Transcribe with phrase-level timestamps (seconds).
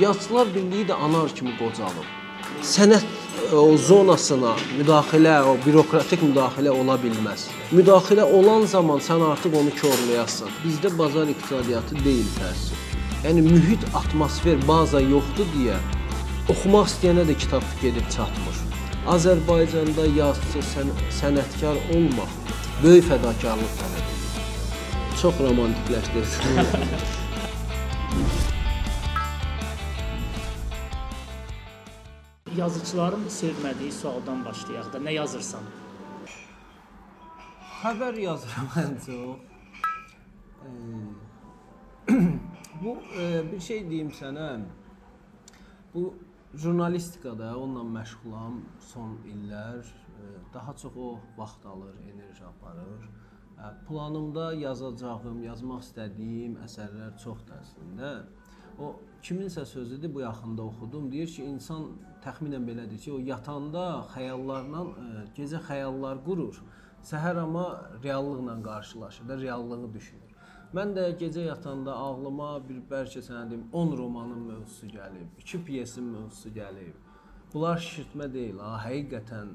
[0.00, 2.06] Yazıçılar Birliyi də anar kimi qocalıb.
[2.64, 7.44] Sənət e, o zonasına müdaxilə, o bürokratik müdaxilə ola bilməz.
[7.76, 10.48] Müdaxilə olan zaman sən artıq onu korlayasan.
[10.64, 12.80] Bizdə bazar iqtisadiyyatı deyil təəssüf.
[13.26, 15.76] Yəni mühit, atmosfer, baza yoxdur deyə
[16.48, 18.56] oxumaq istəyənə də kitab gedib çatmır.
[19.16, 22.30] Azərbaycanda yazıçı, sən, sənətkar olmaq
[22.82, 24.22] böyük fədakarlıq tələb edir.
[25.20, 26.56] Çox romantikləşdirdim.
[32.56, 34.98] Yazıçıların sevmədiyi sualdan başlayaq da.
[34.98, 35.66] Nə yazırsan?
[37.82, 39.36] Xəbər yazıram ən çox.
[40.66, 42.16] E,
[42.82, 44.48] bu e, bir şey deyim sənə.
[45.94, 46.04] Bu
[46.54, 48.58] jurnalistikada onunla məşğulam
[48.88, 49.86] son illər.
[49.86, 53.08] E, daha çox o vaxt alır, enerji aparır.
[53.58, 58.14] E, planımda yazacağım, yazmaq istədiyim əsərlər çoxdur əslində.
[58.78, 61.12] O kiminsə sözüdür, bu yaxında oxudum.
[61.12, 61.92] Deyir ki, insan
[62.24, 63.84] təxminən belədir ki, o yatanda
[64.14, 66.60] xəyallarla e, gecə xəyallar qurur.
[67.10, 67.66] Səhər amma
[68.04, 70.30] reallıqla qarşılaşır da, reallığı düşünür.
[70.76, 76.04] Mən də gecə yatanda ağlıma bir bəlkə sənə deyim 10 romanın mövzusu gəlib, 2 pyesin
[76.04, 76.94] mövzusu gəlib.
[77.54, 79.54] Bunlar şişirtmə deyil, ha, həqiqətən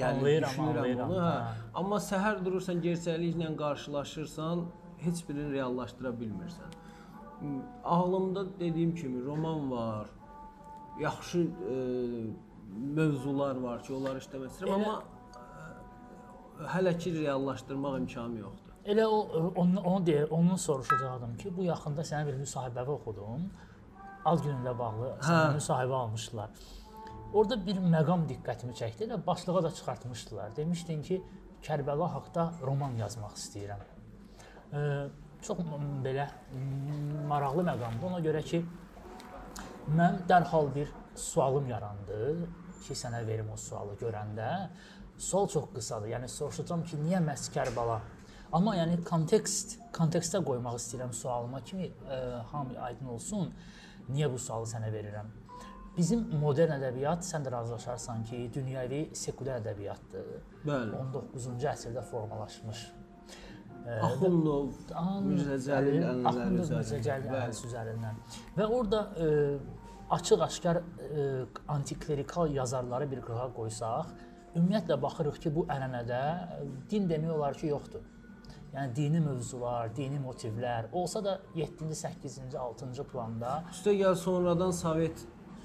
[0.00, 1.20] gəlib Anlayıram, düşünürəm anlayıram, onu.
[1.22, 1.34] Hə.
[1.46, 1.68] hə.
[1.82, 4.64] Amma səhər durursan, gerçəkliklə qarşılaşırsan,
[5.04, 6.78] heç birini reallaşdıra bilmirsən.
[7.84, 10.08] Ağlımda dediyim kimi roman var.
[11.00, 11.74] Yaxşı e,
[12.96, 15.02] mövzular var ki, onları işləmək istəyirəm, Elə- amma
[16.60, 18.74] e, hələ ki reallaşdırmaq imkanı yoxdur.
[18.84, 19.18] Elə o
[19.60, 23.48] onu onu deyir, onun soruşacaqdım ki, bu yaxında sənə bir müsahibəvi oxudum.
[24.24, 25.38] Ad gününlə bağlı Hə.
[25.56, 26.50] müsahibə almışdılar.
[27.32, 29.06] Orada bir məqam diqqətimi çəkdi.
[29.08, 30.56] Elə başlığa da çıxartmışdılar.
[30.56, 31.22] Demişdin ki,
[31.62, 33.80] Kərbəla haqqında roman yazmaq istəyirəm.
[34.72, 34.80] E,
[35.42, 35.58] çox
[36.04, 36.26] belə
[37.28, 38.06] maraqlı məqamdır.
[38.10, 38.64] Ona görə ki,
[39.88, 42.20] mən dərhal bir sualım yarandı
[42.84, 44.50] ki, sənə verim o sualı görəndə.
[45.20, 46.12] Sual çox qısadır.
[46.14, 48.00] Yəni soruşacağam ki, niyə məhz Kərbəla?
[48.56, 53.52] Amma yəni kontekst, kontekstə qoymaq istəyirəm sualıma kimi ə, hamı aydın olsun.
[54.10, 55.28] Niyə bu sualı sənə verirəm?
[55.96, 60.32] Bizim modern ədəbiyyat sən də razılaşarsan ki, dünyəvi sekulyar ədəbiyyatdır.
[60.64, 60.96] Bəli.
[61.02, 62.84] 19-cu əsrdə formalaşmış.
[63.88, 64.72] Axundov,
[65.26, 67.28] Mirzə Cəlil Axundov Mirzə Cəlil.
[67.30, 68.20] Ənvəri üzərindən.
[68.56, 69.30] Və orada ə,
[70.16, 71.26] açıq-aşkar ə,
[71.76, 74.14] antiklerikal yazarları bir qırağa qoysaq,
[74.54, 78.04] ümumiyyətlə baxırıq ki, bu ənənədə ə, din demək olar ki, yoxdur.
[78.70, 85.24] Yəni dini mövzular, dini motivlər olsa da 7-ci, 8-ci, 6-cı planda Üstəgəl sonradan Sovet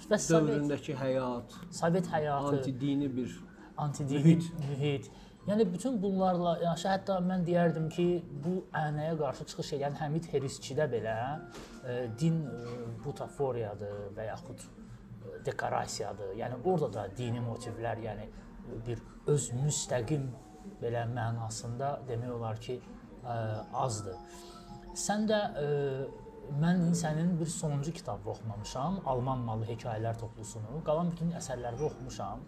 [0.10, 3.36] və Sovet, dövründəki həyat, Sovet həyatı, antidini bir
[3.78, 4.50] antidini Mühit.
[4.70, 5.12] mühit.
[5.46, 8.06] Yəni bütün bunlarla, yəni hətta mən deyərdim ki,
[8.44, 11.14] bu ənənəyə qarşı çıxış edən Həmid Herisçidə belə
[11.86, 16.32] e, din e, butaforiyadır və yaxud e, dekorasiyadır.
[16.40, 18.26] Yəni orada da dini motivlər, yəni
[18.88, 19.04] bir
[19.36, 20.26] öz müstəqim
[20.82, 22.80] belə mənasında demək olar ki,
[23.22, 23.38] e,
[23.86, 24.42] azdır.
[24.98, 25.68] Sən də e,
[26.58, 30.82] mən sənin bir sonuncu kitabı oxumamışam, Alman malı hekayələr toplusunu.
[30.90, 32.42] Qalan bütün əsərlərini oxumuşam.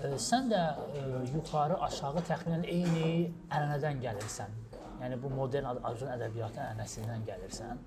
[0.00, 0.60] Sən də
[0.98, 1.02] e,
[1.34, 4.58] yuxarı, aşağı təxminən eyni ənənədən gəlirsən.
[5.02, 7.80] Yəni bu modern Azərbaycan ədəbiyyatı ənənəsindən gəlirsən.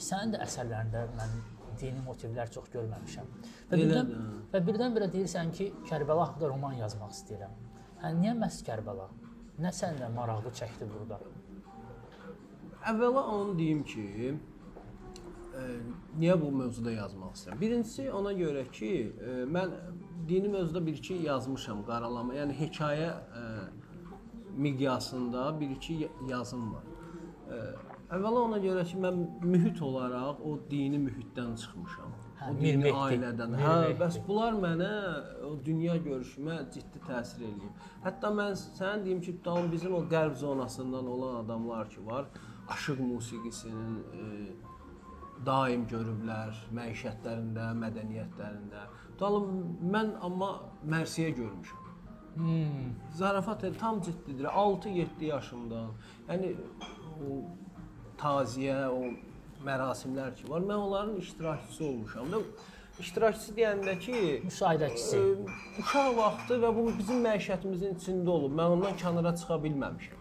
[0.00, 1.34] Sənin də əsərlərində mən
[1.80, 3.28] dini motivlər çox görməmişəm.
[3.70, 4.38] Və birdən Elədir.
[4.52, 7.56] və birdən-birə deyirsən ki, Kərbəla haqqında roman yazmaq istəyirəm.
[8.02, 9.08] Hə niyə məhz Kərbəla?
[9.62, 11.20] Nə səndə maraqlı çəkdi burada?
[12.92, 14.06] Əvvəla onu deyim ki,
[15.56, 15.66] e,
[16.18, 17.60] niyə bu mövzuda yazmaq istəyirəm?
[17.60, 19.76] Birincisi ona görə ki, e, mən
[20.28, 23.42] dini mövzuda bir-iki yazmışam, qaralama, yəni hekayə e,
[24.56, 26.82] miqyasında bir-iki ya- yazım var.
[27.50, 27.56] E,
[28.14, 32.10] əvvəla ona görə ki, mən mühit olaraq o dini mühitdən çıxmışam.
[32.40, 33.50] Hə, o Mir dini Mehdi, ailədən.
[33.56, 34.90] Mir Hə, bəs bunlar mənə
[35.48, 37.86] o dünya görüşümə ciddi təsir eləyib.
[38.04, 42.26] Hətta mən sənə deyim ki, tam bizim o qərb zonasından olan adamlar ki var,
[42.68, 44.26] aşıq musiqisinin e,
[45.46, 48.82] daim görüblər məişətlərində, mədəniyyətlərində.
[49.22, 49.50] Tutalım
[49.86, 50.46] mən amma
[50.90, 51.82] Mərsiyə görmüşəm.
[52.36, 52.88] Hmm.
[53.14, 54.44] Zarafat el- tam ciddidir.
[54.44, 55.92] 6-7 yaşımdan.
[56.28, 56.48] Yəni
[57.26, 57.36] o
[58.18, 59.02] taziyə, o
[59.68, 62.40] mərasimlər ki var, mən onların iştirakçısı olmuşam da.
[62.98, 65.22] İştirakçısı deyəndə ki, Müşahidəçisi.
[65.22, 65.54] Ə,
[65.84, 68.58] uşaq vaxtı və bu bizim məişətimizin içində olub.
[68.58, 70.20] Mən ondan kənara çıxa bilməmişəm.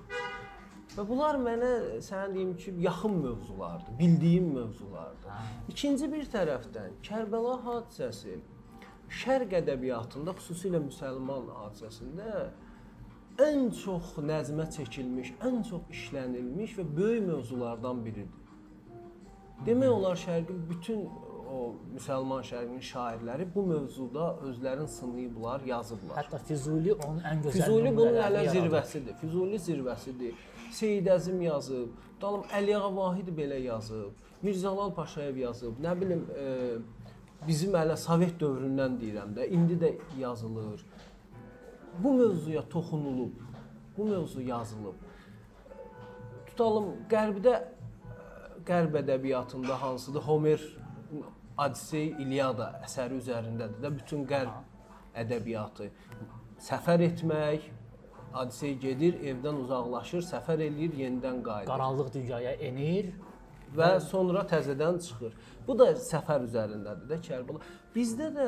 [0.97, 1.73] Və bunlar mənə
[2.05, 5.43] sənə deyim ki, yaxın mövzulardır, bildiyim mövzulardır.
[5.69, 8.41] İkinci bir tərəfdən Kərbəla hadisəsi
[9.11, 12.45] Şərq ədəbiyyatında, xüsusilə müsəlman hadisəsində
[13.41, 18.39] ən çox nəzmə çəkilmiş, ən çox işlənilmiş və böyük mövzulardan biridir.
[19.65, 21.03] Demək olar Şərqin bütün
[21.51, 21.59] o
[21.95, 26.17] müsəlman şərqinin şairləri bu mövzuda özlərini sınayıblar, yazıblar.
[26.21, 29.17] Hətta Füzuli onun ən gözəl Füzuli bunun hələ zirvəsidir.
[29.21, 30.47] Füzuli zirvəsidir.
[30.71, 31.91] Seyid Əzim yazıb,
[32.21, 34.15] dalım Əliağa Vahid belə yazıb,
[34.45, 36.45] Mirzəlal Paşayev yazıb, nə bilim e,
[37.47, 40.85] bizim hələ Sovet dövründən deyirəm də, indi də yazılır.
[42.03, 43.33] Bu mövzuya toxunulub,
[43.97, 44.95] bu mövzu yazılıb.
[46.47, 47.55] Tutalım Qərbdə
[48.65, 50.21] Qərb ədəbiyyatında hansıdır?
[50.21, 50.61] Homer
[51.57, 54.53] Odissey, İlyada əsəri üzərindədir də bütün Qərb
[55.23, 55.89] ədəbiyyatı.
[56.61, 57.65] Səfər etmək,
[58.37, 63.11] Odissey gedir, evdən uzaqlaşır, səfər eləyir, yenidən qayıdır Qaranlıq dünyaya enir.
[63.77, 65.33] Və sonra təzədən çıxır.
[65.67, 67.61] Bu da səfər üzərindədir də Kərbəla.
[67.95, 68.47] Bizdə də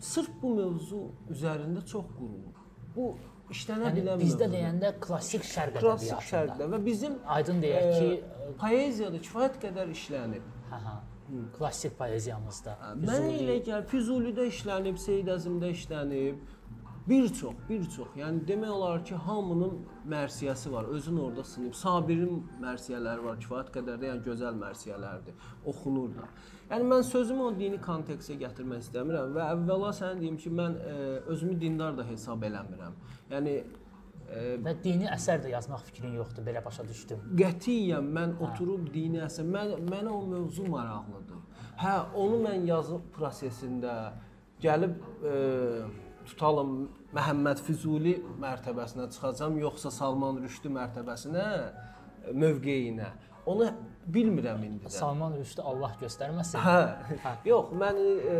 [0.00, 2.60] sırf bu mövzu üzərində çox qurulur.
[2.96, 3.14] Bu
[3.52, 4.54] işlənə Yəni bilən bizdə mövzudur.
[4.56, 6.28] deyəndə klassik şərq klassik ədəbiyyatında.
[6.30, 10.46] şərqdə və bizim Aydın deyək ki, e, poeziyada kifayət qədər işlənib.
[10.70, 10.96] hə hə.
[11.56, 12.74] Klassik poeziyamızda.
[13.00, 16.36] Mənə elə gəlir Füzulidə işlənib, Seyid Əzimdə işlənib.
[17.08, 18.08] Bir çox, bir çox.
[18.16, 19.74] Yəni demək olar ki, hamının
[20.08, 20.84] mərsiyəsi var.
[20.84, 21.74] Özün orada sınıb.
[21.76, 25.34] Sabirin mərsiyələri var, kifayət qədər də, yəni gözəl mərsiyələrdir.
[25.68, 26.28] Oxunur da.
[26.70, 30.94] Yəni mən sözümü o dini kontekstə gətirmək istəmirəm və əvvəla sənə deyim ki, mən e,
[31.34, 32.96] özümü dindar da hesab eləmirəm.
[33.34, 37.20] Yəni e, və dini əsər də yazmaq fikrin yoxdur, belə başa düşdüm.
[37.36, 41.44] Qətiyyən mən oturub dini əsər, mən mənə o mövzu maraqlıdır.
[41.84, 43.98] Hə, onu mən yazı prosesində
[44.64, 45.36] gəlib e,
[46.28, 46.74] tutalım
[47.14, 51.44] Məhəmməd Füzuli mərtəbəsinə çıxacam, yoxsa Salman Rüşdü mərtəbəsinə,
[52.24, 53.10] e, mövqeyinə.
[53.50, 53.68] Onu
[54.14, 54.94] bilmirəm indi də.
[54.96, 56.60] Salman Rüşdü Allah göstərməsin.
[56.64, 57.36] Hə.
[57.48, 58.00] Yox, mən
[58.34, 58.36] e,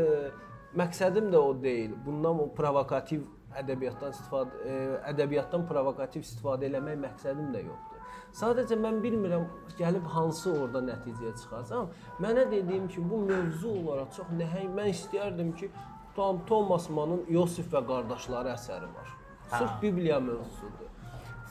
[0.81, 1.95] məqsədim də o deyil.
[2.07, 3.27] Bundan o provokativ
[3.61, 4.79] ədəbiyyatdan istifadə e,
[5.13, 8.01] ədəbiyyatdan provokativ istifadə eləmək məqsədim də yoxdur.
[8.35, 9.45] Sadəcə mən bilmirəm
[9.79, 11.93] gəlib hansı orada nəticəyə çıxacam.
[12.23, 14.73] Mənə dediyim ki, bu mövzu olaraq çox nəhəng.
[14.75, 15.69] Mən istəyərdim ki,
[16.17, 19.09] tam Thomas Mannın Yosif və qardaşları əsəri var.
[19.51, 20.91] Sırf Bibliya mövzusudur.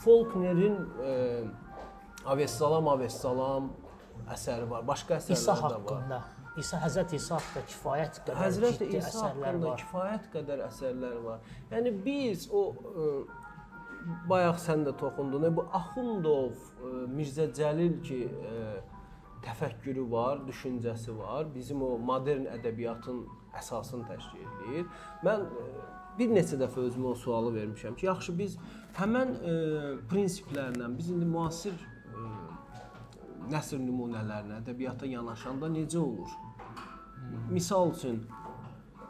[0.04, 1.12] Faulknerin e,
[2.25, 3.69] Avessalam Avessalam
[4.33, 4.88] əsəri var.
[4.88, 5.71] Başqa əsərlər İsa də var.
[5.77, 6.21] haqqında.
[6.57, 9.83] İsa Həzrət İsa haqqında kifayət qədər Həzrət İsa haqqında var.
[9.83, 11.39] kifayət qədər əsərlər var.
[11.71, 13.07] Yəni biz o ə,
[14.30, 15.48] bayaq sən də toxundun.
[15.57, 18.57] Bu Axundov, ə, Mirzə Cəlil ki, ə,
[19.44, 21.48] təfəkkürü var, düşüncəsi var.
[21.56, 23.24] Bizim o modern ədəbiyyatın
[23.59, 24.88] əsasını təşkil edir.
[25.25, 25.65] Mən ə,
[26.19, 28.57] bir neçə dəfə özümə o sualı vermişəm ki, yaxşı biz
[29.00, 29.57] həmən ə,
[30.11, 31.75] prinsiplərlə biz indi müasir
[32.13, 32.27] ə,
[33.51, 36.31] nəsr nümunələrinə, ədəbiyyata yanaşanda necə olur?
[37.51, 38.21] Misal üçün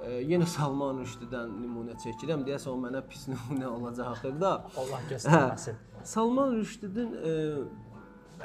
[0.04, 2.44] e, yenə Salman Rüşdüdən nümunə çəkirəm.
[2.48, 4.54] Deyəsən o mənə pis nümunə olacaqdır da.
[4.78, 5.80] Allah Hə, göstərməsin.
[6.04, 7.34] Salman Rüşdüdün e,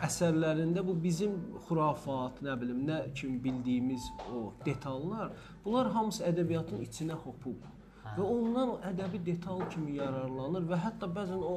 [0.07, 1.35] əsərlərində bu bizim
[1.67, 5.33] xurafat, nə bilim, nə kimi bildiyimiz o detallar,
[5.65, 7.67] bunlar hamısı ədəbiyyatın içinə hopub.
[8.17, 11.57] Və ondan ədəbi detal kimi yararlanır və hətta bəzən o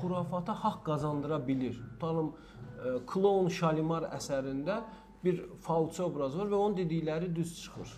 [0.00, 1.76] xurafata haqq qazandıra bilir.
[1.92, 4.80] Tutalım e, Klon Şalimar əsərində
[5.24, 7.94] bir falçı obraz var və onun dedikləri düz çıxır.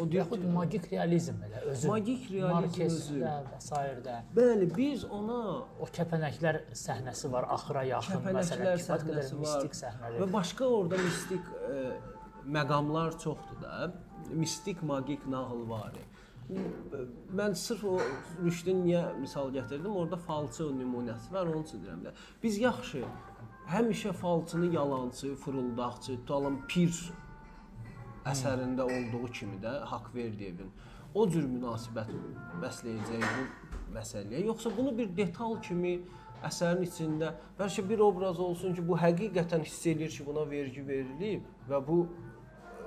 [0.00, 1.88] O Yaxud ki, magik realizm elə özü.
[1.88, 3.20] Magik realizm özü.
[3.20, 3.80] Və s.
[4.36, 5.38] bəli, biz ona
[5.80, 10.18] O kəpənəklər səhnəsi var axıra yaxın məsələn, kifayət qədər mistik səhnələr.
[10.22, 11.80] və başqa orada mistik e,
[12.58, 13.92] məqamlar çoxdur da.
[14.30, 15.98] Mistik magik nağıl var.
[17.36, 17.96] Mən sırf o
[18.44, 19.90] Rüşdün niyə misal gətirdim?
[19.90, 22.12] Orada falçı nümunəsi var, onun üçün deyirəm də.
[22.42, 23.02] Biz yaxşı
[23.70, 26.92] həmişə falçını yalançı, fırıldaqçı, tutalım pir
[28.26, 30.70] əsərində olduğu kimi də Haqverdiyevin
[31.16, 32.12] o cür münasibət
[32.60, 35.96] bəsləyəcək bu məsələyə, yoxsa bunu bir detal kimi
[36.44, 41.46] əsərin içində bəlkə bir obraz olsun ki, bu həqiqətən hiss eləyir ki, buna vergi verilib
[41.70, 42.02] və bu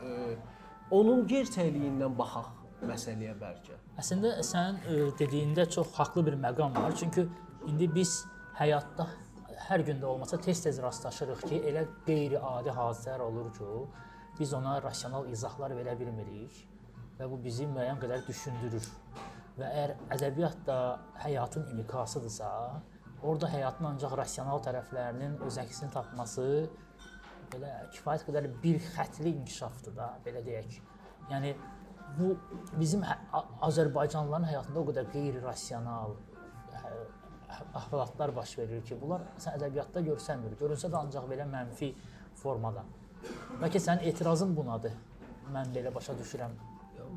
[0.03, 0.35] e,
[0.93, 2.51] onun gerçəkliyindən baxaq
[2.89, 3.79] məsələyə bəlkə.
[3.99, 6.93] Əslində sən e, dediyində çox haqlı bir məqam var.
[6.95, 7.25] Çünki
[7.67, 8.21] indi biz
[8.59, 9.09] həyatda
[9.69, 13.67] hər gün də olmasa tez-tez rastlaşırıq ki, elə qeyri-adi hadisələr olur ki,
[14.39, 16.55] biz ona rasional izahlar verə bilmirik
[17.19, 18.87] və bu bizi müəyyən qədər düşündürür.
[19.59, 20.77] Və əgər ədəbiyyat da
[21.21, 22.49] həyatın inikasıdırsa,
[23.21, 26.45] orada həyatın ancaq rasional tərəflərinin öz əksini tapması
[27.51, 30.79] belə kifayət qədər bir xətli inkişafdır da, belə deyək.
[31.29, 31.53] Yəni
[32.17, 32.31] bu
[32.79, 33.19] bizim hə-
[33.69, 36.15] Azərbaycanlıların həyatında o qədər qeyri-rasional
[37.49, 40.55] əhvalatlar baş verir ki, bunlar sən ədəbiyyatda görsənmir.
[40.59, 41.93] Görünsə də ancaq belə mənfi
[42.41, 42.83] formada.
[43.61, 44.93] Bəlkə sənin etirazın bunadır.
[45.53, 46.53] Mən belə başa düşürəm.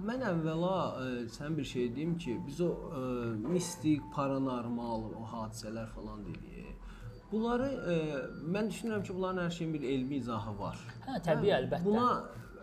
[0.09, 3.03] Mən əvvəla ə, sən bir şey deyim ki, biz o ə,
[3.45, 6.49] mistik, paranormal o hadisələr falan dedik.
[7.33, 7.97] Bunları ə,
[8.55, 10.81] mən düşünürəm ki, bunların hər şeyin bir elmi izahı var.
[11.07, 11.85] Hə, təbii əlbəttə.
[11.85, 12.09] Buna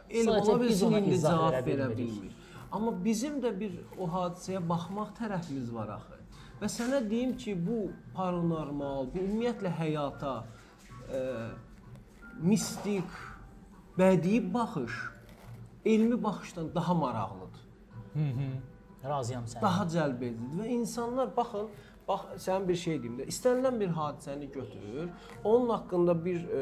[0.09, 2.33] elm ola bilsin indi cavab verə bilmir.
[2.71, 6.18] Amma bizim də bir o hadisəyə baxmaq tərəfimiz var axı.
[6.59, 10.33] Və sənə deyim ki, bu paranormal, bu ümumiyyətlə həyata
[11.07, 11.21] e,
[12.43, 13.13] mistik,
[13.99, 14.97] bədii baxış
[15.85, 17.63] elmi baxışdan daha maraqlıdır.
[18.13, 18.49] Hı -hı.
[19.09, 19.61] Razıyam sənə.
[19.61, 21.67] daha cəlb edici və insanlar baxın,
[22.07, 25.09] bax sən bir şey deyim də, istənilən bir hadisəni götürür,
[25.43, 26.61] onun haqqında bir e,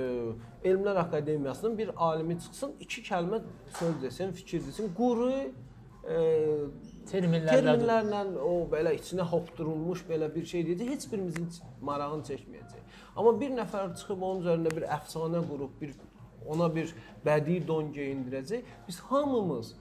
[0.69, 3.41] Elmlər Akademiyasının bir alimi çıxsın, iki kəlmə
[3.79, 6.17] söz desin, fikir desin, quru e,
[7.11, 11.49] terminlərlə terminlərlə o belə içinə hopdurulmuş belə bir şey deyəcək, heç birimizin
[11.89, 12.97] marağını çəkməyəcək.
[13.15, 15.95] Amma bir nəfər çıxıb onun üzərində bir əfsanə qurub, bir
[16.47, 16.93] ona bir
[17.25, 19.73] bədii don geyindirəcək, biz hamımız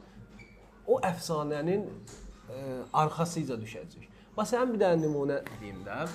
[0.86, 4.06] o əfsanənin ə, arxasıca düşəcək.
[4.36, 6.06] Bax sənin bir dənə nümunə deyim də.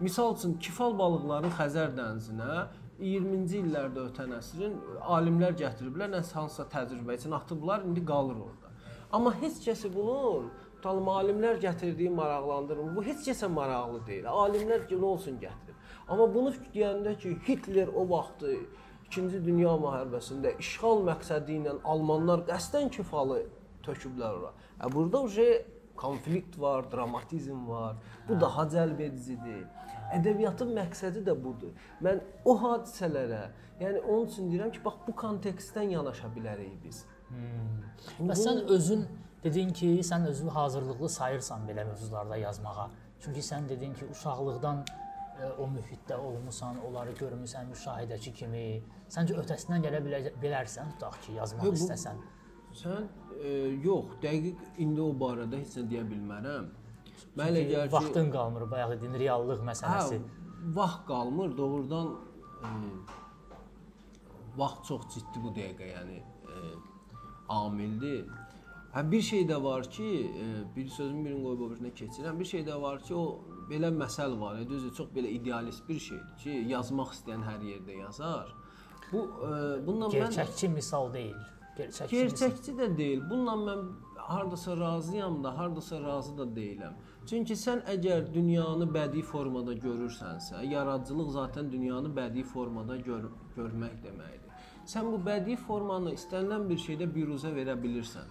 [0.00, 2.66] Misal üçün kifal balıqların Xəzər dənizinə
[2.98, 4.72] 20-ci illərdə ötən əsrin
[5.16, 8.57] alimlər gətiriblər, nəsə hansısa təcrübə üçün atıblar, indi qalır orada.
[9.12, 12.96] Amma heç kəsi bunun tutalım alimlər gətirdiyi maraqlandırmır.
[12.96, 14.28] Bu heç kəsə maraqlı deyil.
[14.28, 15.78] Alimlər ki, nə olsun gətirib.
[16.08, 18.52] Amma bunu deyəndə ki, Hitler o vaxtı
[19.08, 23.42] 2-ci Dünya müharibəsində işğal məqsədi ilə almanlar qəsdən kifalı
[23.86, 24.52] töküblər ora.
[24.84, 25.48] Ə burada uje
[25.98, 27.96] konflikt var, dramatizm var.
[28.28, 28.40] Bu hə.
[28.40, 29.64] daha cəlb edicidir.
[30.18, 31.72] Ədəbiyyatın məqsədi də budur.
[32.04, 33.46] Mən o hadisələrə,
[33.80, 37.06] yəni onun üçün deyirəm ki, bax bu kontekstdən yanaşa bilərik biz.
[38.20, 39.02] Və sən özün
[39.44, 42.88] dedin ki, sən özünü hazırlıqlı sayırsan belə mövzularda yazmağa.
[43.20, 48.64] Çünki sən dedin ki, uşaqlıqdan ə, o mühitdə olmusan, onları görmüsən müşahidəçi kimi.
[49.10, 52.16] Səncə ötəsindən gələ bilə- bilərsən, tutaq ki, yazmaq Yox, bu- istəsən.
[52.78, 53.06] Sən
[53.42, 53.52] e,
[53.84, 56.66] yox, dəqiq indi o barədə heç nə deyə bilmərəm.
[57.36, 60.18] Mən elə gəlir ki, vaxtın qalmır, bayaq dedin reallıq məsələsi.
[60.18, 62.10] Hə, vaxt qalmır, doğrudan
[62.62, 62.68] e,
[64.58, 66.27] vaxt çox ciddi bu dəqiqə, yəni e,
[67.48, 68.26] amildir.
[68.94, 70.08] Hə bir şey də var ki,
[70.44, 72.38] e, bir sözün birini qoyub o birinə keçirəm.
[72.40, 73.40] Bir şey də var ki, o
[73.70, 74.62] belə məsəl var.
[74.68, 78.54] Düzdür, çox belə idealist bir şeydir ki, yazmaq istəyən hər yerdə yazar.
[79.12, 79.52] Bu e,
[79.86, 81.36] bununla mən Gerçəkçi misal deyil.
[81.76, 82.16] Gerçəkçi misal.
[82.16, 83.22] Gerçəkçi də deyil.
[83.30, 83.84] Bununla mən
[84.28, 86.96] hardasa razıyam da, hardasa razı da deyiləm.
[87.28, 94.47] Çünki sən əgər dünyanı bədii formada görürsənsə, yaradıcılıq zaten dünyanı bədii formada gör görmək deməkdir.
[94.88, 98.30] Sən bu bədii formanı istənilən bir şeydə büruzə verə bilirsən.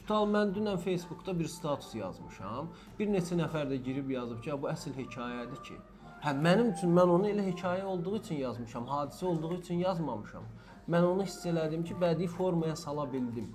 [0.00, 2.72] Tutal mən dünən Facebookda bir status yazmışam.
[2.98, 5.76] Bir neçə nəfər də girib yazıb ki, "Ya bu əsl hekayədir ki."
[6.24, 10.42] Hə mənim üçün mən onu elə hekayə olduğu üçün yazmışam, hadisə olduğu üçün yazmamışam.
[10.88, 13.48] Mən onu hiss elədim ki, bədii formaya sala bildim.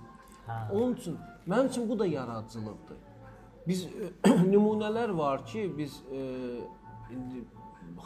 [0.47, 0.71] Hə.
[0.71, 1.17] Onun üçün
[1.47, 2.97] mənim üçün bu da yaradıcılıqdır.
[3.67, 3.87] Biz
[4.53, 6.21] nümunələr var ki, biz e,
[7.13, 7.43] indi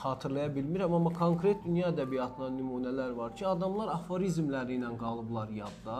[0.02, 5.98] xatırlaya bilmirəm, amma konkret dünya ədəbiyyatından nümunələr var ki, adamlar aforizmləri ilə qalıblar yadda,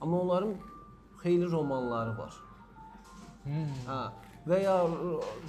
[0.00, 0.54] amma onların
[1.22, 2.38] xeyli romanları var.
[3.44, 3.74] Hmm.
[3.88, 4.00] Hə.
[4.46, 4.76] Və ya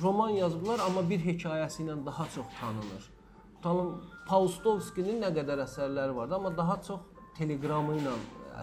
[0.01, 3.11] roman yazıblar, amma bir hekayəsi ilə daha çox tanınır.
[3.57, 3.93] Tutalım
[4.27, 6.99] Paustovskinin nə qədər əsərləri vardı, amma daha çox
[7.37, 8.13] teleqramı ilə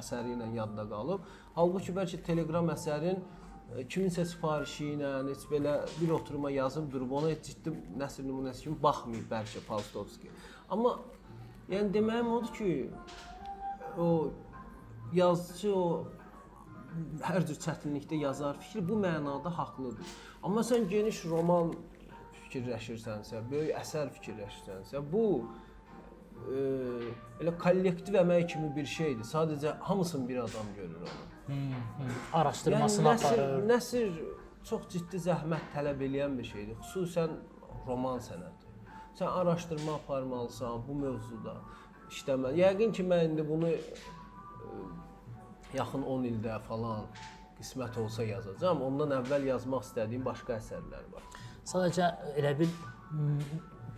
[0.01, 1.27] əsəri ilə yadda qalıb.
[1.55, 3.23] Halbuki bəlkə teleqram əsərin
[3.91, 8.77] kiminsə sifarişi ilə heç belə bir oturuma yazıb durub ona heç ciddi nəsr nümunəsi kimi
[8.83, 10.31] baxmayıb bəlkə Paustovski.
[10.71, 10.99] Amma
[11.73, 12.71] yəni deməyim odur ki,
[13.99, 14.31] o
[15.15, 15.87] yazıcı o
[17.25, 20.15] hər cür çətinlikdə yazar fikri bu mənada haqlıdır.
[20.43, 21.75] Amma sən geniş roman
[22.45, 25.25] fikirləşirsənsə, böyük əsər fikirləşirsənsə, bu
[26.47, 26.65] e,
[27.43, 29.27] elə kollektiv əmək kimi bir şeydir.
[29.27, 31.34] Sadəcə hamısını bir adam görür onu.
[32.33, 33.65] Araşdırmasını nəsr, aparır.
[33.69, 34.13] nəsr
[34.65, 36.79] çox ciddi zəhmət tələb eləyən bir şeydir.
[36.81, 37.35] Xüsusən
[37.87, 38.73] roman sənəti.
[39.19, 41.57] Sən araşdırma aparmalısan bu mövzuda.
[42.11, 42.61] İşləməli.
[42.63, 43.81] Yəqin ki, mən indi bunu e,
[45.75, 47.07] yaxın 10 ildə falan
[47.59, 48.83] qismət olsa yazacağam.
[48.89, 51.29] Ondan əvvəl yazmaq istədiyim başqa əsərlər var.
[51.69, 52.11] Sadəcə
[52.41, 52.73] elə bil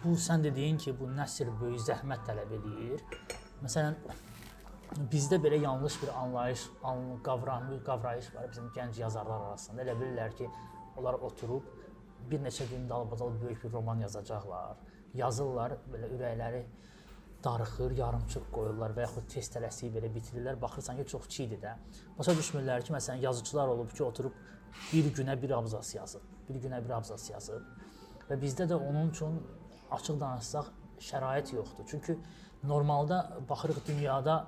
[0.02, 3.02] bu sən dediyin ki, bu nəsr böyük zəhmət tələb eləyir.
[3.62, 3.96] Məsələn,
[4.94, 9.82] bizdə belə yanlış bir anlayış, an- qavramı, qavrayış var bizim gənc yazarlar arasında.
[9.82, 10.48] Elə bilirlər ki,
[10.96, 11.62] onlar oturub
[12.30, 14.76] bir neçə gün dalbadal böyük bir roman yazacaqlar.
[15.14, 16.62] Yazırlar, belə ürəkləri
[17.44, 20.60] darıxır, yarımçıq qoyurlar və yaxud tez tələsik belə bitirirlər.
[20.60, 21.74] Baxırsan ki, çox çiğdir də.
[22.18, 24.32] Başa düşmürlər ki, məsələn, yazıçılar olub ki, oturub
[24.92, 27.62] bir günə bir abzas yazıb, bir günə bir abzas yazıb.
[28.30, 29.38] Və bizdə də onun üçün
[29.90, 31.84] açıq danışsaq şərait yoxdur.
[31.86, 32.18] Çünki
[32.64, 34.46] normalda baxırıq dünyada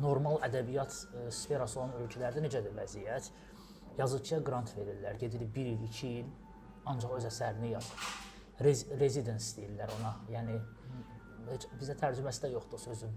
[0.00, 0.94] normal ədəbiyyat
[1.34, 3.30] sferası olan ölkələrdə necədir vəziyyət?
[3.98, 6.28] Yazıçıya qrant verirlər, gedir 1 il, 2 il
[6.88, 8.06] ancaq öz əsərini yazır.
[8.64, 10.14] Rez residence deyirlər ona.
[10.30, 10.56] Yəni
[11.50, 13.14] heç bizə tərcüməsi də yoxdur sözün.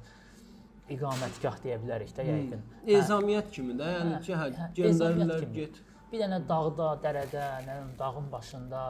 [0.92, 2.64] iqamətgah deyə bilərik də yəqin.
[2.98, 5.80] Ezamiyyət kimi də, yəni ki, hə, hə, göndərirlər get.
[6.12, 8.82] Bir dənə dağda, dərədə, nə bilim, dağın başında,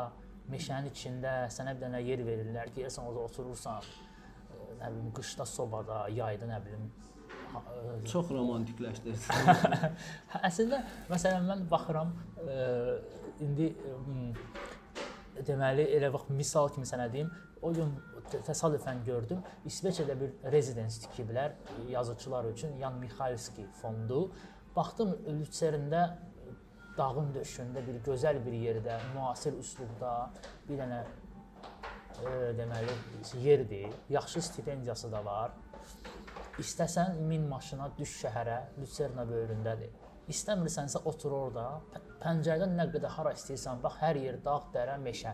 [0.51, 2.71] meşənin içində sənə bir dənə yer verirlər.
[2.75, 3.85] Deyirsən orada oturursan,
[4.83, 6.85] nə bilim, qışda sobada, yayda nə bilim,
[7.55, 9.17] e, Çox romantikləşdirdi.
[10.33, 12.13] Hə, Əslində məsələn mən baxıram
[12.43, 12.57] ə,
[13.45, 13.97] indi ə,
[15.47, 17.31] deməli elə vaxt misal kimi sənə deyim,
[17.63, 17.93] o gün
[18.31, 19.41] tə- təsadüfən gördüm.
[19.69, 21.55] İsveçrədə bir rezidens tikiblər
[21.89, 24.27] yazıçılar üçün Yan Mikhailski fondu.
[24.75, 26.03] Baxdım Lütserində
[26.97, 30.13] dağın döşündə bir gözəl bir yerdə, müasir üslubda
[30.67, 31.03] bir dənə
[32.57, 32.95] deməli
[33.43, 33.93] yerdir.
[34.09, 35.51] Yaxşı stipendiyası da var.
[36.61, 39.89] İstəsən min maşına düş şəhərə, Lüserna böyründədir.
[40.29, 41.63] İstəmirsənsə otur orada,
[41.93, 45.33] pə- pəncərədən nə qədər hara istəyirsən, bax hər yer dağ, dərə, meşə.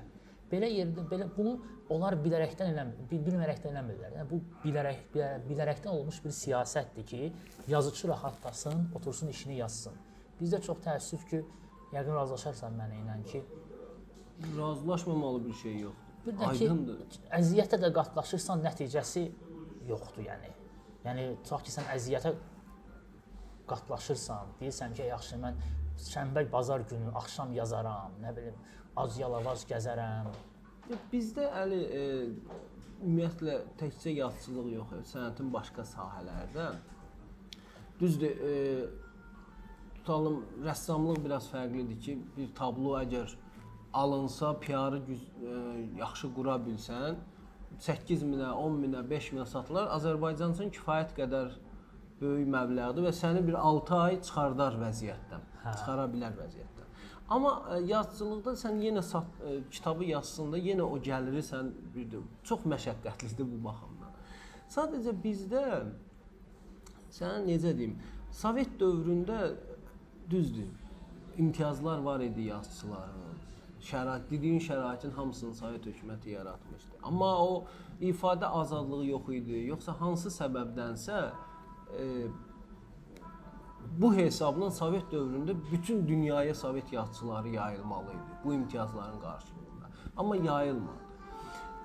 [0.50, 1.58] Belə yerdə belə bunu
[1.94, 4.16] onlar bilərəkdən eləmir, bil- bilmərəkdən eləmirlər.
[4.18, 7.34] Yəni bu bilərək bilə- bilərəkdən olmuş bir siyasətdir ki,
[7.68, 9.94] yazıçı rahatlasın, otursun işini yazsın.
[10.42, 11.44] Bizdə çox təəssüf ki,
[11.94, 13.44] yəqin razılaşarsan mənə ilə ki,
[14.58, 16.09] Razılaşmamalı bir şey yoxdur.
[16.26, 16.70] Bir də ki,
[17.38, 19.26] əziyyətə də qatlaşırsan, nəticəsi
[19.90, 20.52] yoxdur yəni.
[21.06, 22.34] Yəni tutaq ki, sən əziyyətə
[23.70, 25.60] qatlaşırsan, deyirsən ki, yaxşı mən
[26.10, 28.56] şənbə bazar günü axşam yazaram, nə bilim,
[29.00, 30.30] az yalavaz gəzərəm.
[31.12, 32.06] Bizdə əli e,
[33.04, 36.70] ümumiyyətlə təkcə yazıçılıq yox, e, sənətin başqa sahələrdə
[38.00, 38.54] düzdür, e,
[40.00, 43.36] tutalım rəssamlıq biraz fərqlidir ki, bir tablo əgər
[43.94, 45.54] alınsa, PR-ı e,
[46.00, 47.20] yaxşı qura bilsən,
[47.80, 49.90] 8 minə, 10 minə, 5 minə satılar.
[49.96, 51.54] Azərbaycan üçün kifayət qədər
[52.20, 55.48] böyük məbləğdir və səni bir 6 ay çıxardar vəziyyətdən.
[55.64, 55.74] Hə.
[55.78, 56.92] Çıxara bilər vəziyyətdən.
[57.30, 62.22] Amma ə, yazıçılıqda sən yenə sat, ə, kitabı yazsında yenə o gəliri sən bir də
[62.44, 64.16] çox məşəqqətlidir bu baxımdan.
[64.70, 65.66] Sadəcə bizdə
[67.16, 67.98] sənə necə deyim,
[68.32, 69.56] Sovet dövründə
[70.30, 70.68] düzdür.
[71.38, 73.39] İmtiyazlar var idi yazıçıların.
[73.82, 76.98] Şərait, dediyin şəraitin hamısını Sovet hökuməti yaratmışdı.
[77.04, 77.66] Amma o
[78.02, 79.66] ifadə azadlığı yox idi.
[79.72, 81.20] Yoxsa hansı səbəbdənsə
[82.00, 82.28] e,
[84.02, 89.90] bu hesabla Sovet dövründə bütün dünyaya Sovet yazıçıları yayılmalı idi bu imtiyazların qarşılığında.
[90.18, 91.08] Amma yayılmadı.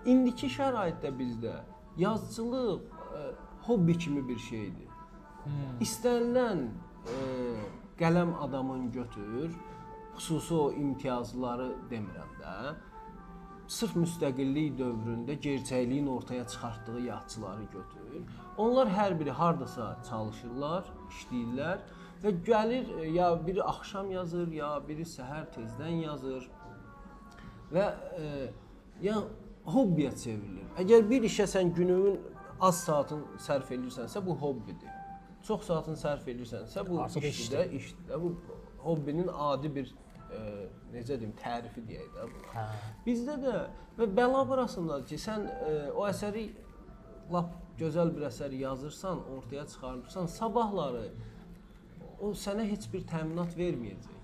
[0.04, 1.54] İndiki şəraitdə bizdə
[1.96, 3.20] yazıçılıq e,
[3.66, 4.88] hobbi kimi bir şeydir.
[5.80, 6.66] İstənilən
[7.06, 7.16] e,
[7.98, 9.50] qələm adamın götür,
[10.16, 12.74] xüsusi o imtiyazları demirəm də.
[13.66, 18.22] Sırf müstəqillik dövründə gerçəkliyin ortaya çıxartdığı yazıçıları götür.
[18.56, 21.78] Onlar hər biri hardasa çalışırlar, işləyirlər
[22.24, 26.46] və gəlir e, ya biri axşam yazır, ya biri səhər tezdən yazır
[27.72, 28.28] və e,
[29.02, 29.16] ya
[29.66, 30.68] hobbiyə çevrilir.
[30.78, 32.20] Əgər bir işə sən gününün
[32.60, 34.92] az saatın sərf edirsənsə, bu hobbidir.
[35.44, 38.20] Çox saatın sərf edirsənsə, bu Artıq işdir işdir.
[38.22, 38.36] Bu
[38.84, 39.94] hobbinin adi bir
[40.94, 42.54] necə deyim, tərifi deyək də buna.
[42.54, 42.64] Hə.
[43.06, 43.58] Bizdə də
[43.98, 46.48] və bəla burasındadır ki, sən e, o əsəri
[47.34, 51.06] lap gözəl bir əsər yazırsan, ortaya çıxarırsan, sabahları
[52.20, 54.20] o sənə heç bir təminat verməyəcək.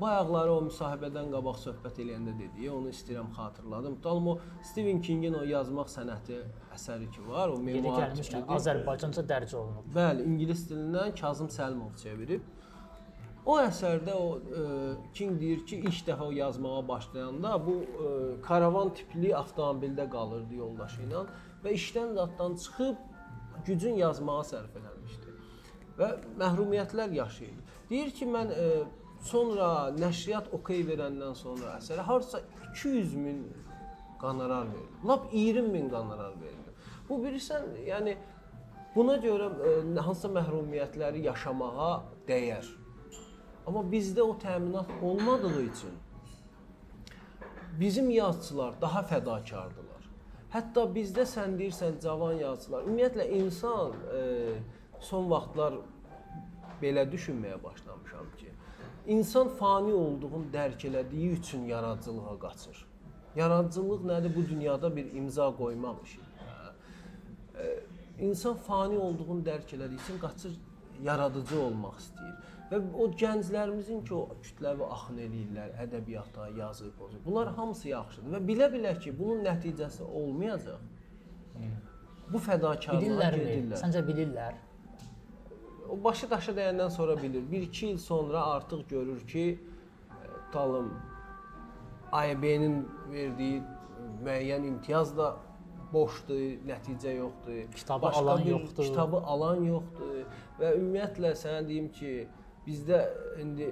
[0.00, 3.96] Bayaqları o müsahibədən qabaq söhbət eləyəndə dediyi, onu istəyirəm xatırladım.
[3.98, 6.38] Tutalım o Stephen Kingin o yazmaq sənəti
[6.76, 8.58] əsəri ki var, o memuar gəlmişkən tipli.
[8.58, 9.88] Azərbaycanca dərc olunub.
[9.94, 12.46] Bəli, ingilis dilindən Kazım Səlimov çevirib.
[13.50, 14.64] O əsərdə o e,
[15.16, 18.10] King deyir ki, ilk dəfə o yazmağa başlayanda bu e,
[18.44, 21.24] karavan tipli avtomobildə qalırdı yoldaşı ilə
[21.64, 23.00] və işdən zaddan çıxıb
[23.66, 25.34] gücün yazmağa sərf eləmişdi.
[25.98, 26.10] Və
[26.42, 27.76] məhrumiyyətlər yaşayırdı.
[27.90, 28.68] Deyir ki, mən e,
[29.32, 33.40] sonra nəşriyyat okey verəndən sonra əsərə harca 200 min
[34.20, 35.00] qonorar verdim.
[35.10, 36.76] Lap 20 min qonorar verdim.
[37.08, 38.14] Bu bilirsən, yəni
[38.94, 41.96] buna görə e, hansısa məhrumiyyətləri yaşamağa
[42.30, 42.76] dəyər.
[43.70, 45.92] Amma bizdə o təminat olmadığı üçün
[47.80, 50.08] bizim yazıçılar daha fədakardılar.
[50.50, 54.22] Hətta bizdə sən deyirsən cavan yazıçılar, ümumiyyətlə insan e,
[54.98, 55.76] son vaxtlar
[56.82, 58.50] belə düşünməyə başlamışam ki,
[59.06, 62.84] insan fani olduğunu dərk elədiyi üçün yaradıcılığa qaçır.
[63.36, 64.34] Yaradıcılıq nədir?
[64.36, 66.26] Bu dünyada bir imza qoymaq işidir.
[67.54, 67.80] E,
[68.20, 70.58] İnsan fani olduğunu dərk elədiyi üçün qaçır
[71.04, 72.34] yaradıcı olmaq istəyir.
[72.70, 77.18] Və o gənclərimizin ki, o kütləvi axın eləyirlər ədəbiyyata, yazı, pozu.
[77.24, 80.84] Bunlar hamısı yaxşıdır və bilə-bilə ki, bunun nəticəsi olmayacaq.
[82.30, 83.42] Bu fədakarlığa Bilirlərmi?
[83.48, 83.80] gedirlər.
[83.82, 84.58] Səncə bilirlər?
[85.90, 87.42] O başı daşa dəyəndən sonra bilir.
[87.50, 90.92] 1-2 il sonra artıq görür ki, e, tutalım
[92.12, 93.62] AYB-nin verdiyi
[94.22, 95.32] müəyyən imtiyaz da
[95.92, 97.64] boşdur, nəticə yoxdur.
[97.74, 98.84] Kitabı başqa alan yoxdur.
[98.84, 100.20] Kitabı alan yoxdur
[100.60, 102.28] və ümumiyyətlə sənə deyim ki,
[102.66, 103.00] bizdə
[103.42, 103.70] indi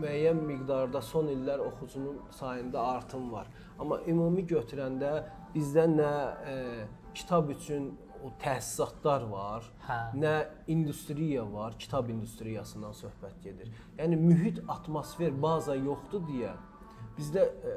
[0.00, 3.48] müəyyən miqdarda son illər oxucunun sayında artım var.
[3.78, 5.12] Amma ümumi götürəndə
[5.54, 6.12] bizdə nə
[6.52, 6.56] e,
[7.14, 9.96] kitab üçün o təsisatlar var, Hə.
[10.14, 10.34] nə
[10.70, 13.72] industriya var, kitab industriyasından söhbət gedir.
[13.98, 16.52] Yəni mühit, atmosfer, baza yoxdur deyə
[17.16, 17.74] bizdə e,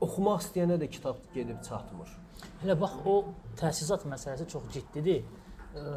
[0.00, 2.16] oxumaq istəyənə də kitab gedib çatmır.
[2.64, 3.18] Elə bax o
[3.60, 5.26] təsisat məsələsi çox ciddidir.
[5.76, 5.92] Ə,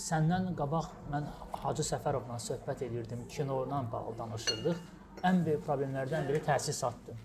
[0.00, 1.26] səndən qabaq mən
[1.64, 4.80] Hacı Səfərovla söhbət edirdim, kino ilə bağlı danışırdıq.
[5.24, 7.20] Ən böyük problemlərdən biri təsisatdır.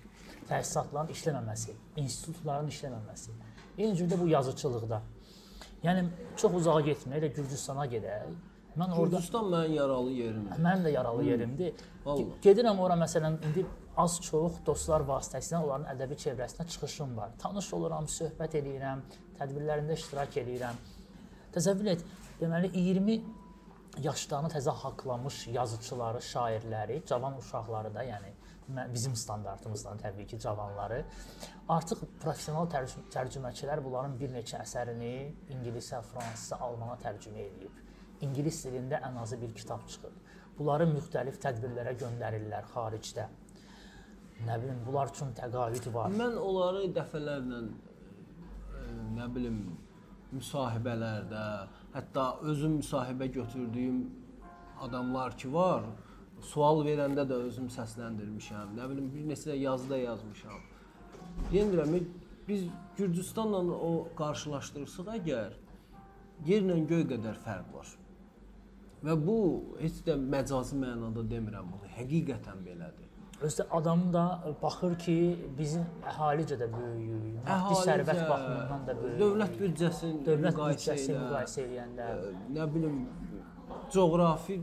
[0.50, 3.34] Təsisatların işləməməsi, institutların işləməməsi.
[3.78, 5.02] Eyni cürdə bu yazıçılıqda.
[5.84, 6.06] Yəni
[6.38, 8.32] çox uzağa getməyək, elə Gürcüstana gedək.
[8.80, 10.60] Mən orada Gürcüstan mənim yaralı yerimdir.
[10.66, 11.74] Mənim də yaralı yerimdir.
[12.06, 12.26] Vallahi.
[12.26, 13.66] Ge- Gedirəm ora məsələn indi
[13.98, 17.34] az çox dostlar vasitəsilə onların ədəbi çevrəsinə çıxışım var.
[17.42, 19.02] Tanış oluram, söhbət eləyirəm,
[19.40, 20.80] tədbirlərində iştirak eləyirəm.
[21.56, 22.04] Təsəvvür et,
[22.40, 23.18] deməli 20
[24.04, 28.34] yaşlarını təzə haqlamış yazıçıları, şairləri, cavan uşaqları da, yəni
[28.94, 31.04] bizim standartımızdan təbii ki, cavanları
[31.74, 35.14] artıq professional tərcüm tərcüməçilər bunların bir neçə əsərini
[35.56, 37.82] ingilisə, fransa, almana tərcümə edib.
[38.22, 40.16] İngilis dilində ən azı bir kitab çıxıb.
[40.60, 43.28] Bunları müxtəlif tədbirlərə göndərirlər xaricdə.
[44.46, 46.14] Nə bilim, bunlar üçün təqaüd var.
[46.16, 48.84] Mən onları dəfələrlə e,
[49.18, 49.62] nə bilim
[50.36, 51.44] müsahibələrdə,
[51.94, 54.04] hətta özüm müsahibə götürdüyüm
[54.82, 55.84] adamlar ki var,
[56.42, 58.76] sual verəndə də özüm səsləndirmişəm.
[58.78, 60.62] Nə bilim bir neçə yazıda yazmışam.
[61.52, 62.00] Deyirəm,
[62.48, 65.58] biz Gürcüstanla o qarşılaşdırsaq əgər
[66.48, 67.92] yerlə göy qədər fərq var.
[69.04, 69.38] Və bu
[69.80, 71.92] heç də məcazi mənada demirəm bunu.
[71.98, 73.09] Həqiqətən belədir.
[73.40, 74.24] Özdə adam da
[74.62, 75.16] baxır ki,
[75.58, 79.22] bizim əhalicə də böyüyük, maddi sərvət baxımından da böyüyük.
[79.22, 82.98] Dövlət büdcəsini dövlət ilə, müqayisə edəndə ə, nə bilim
[83.94, 84.60] coğrafi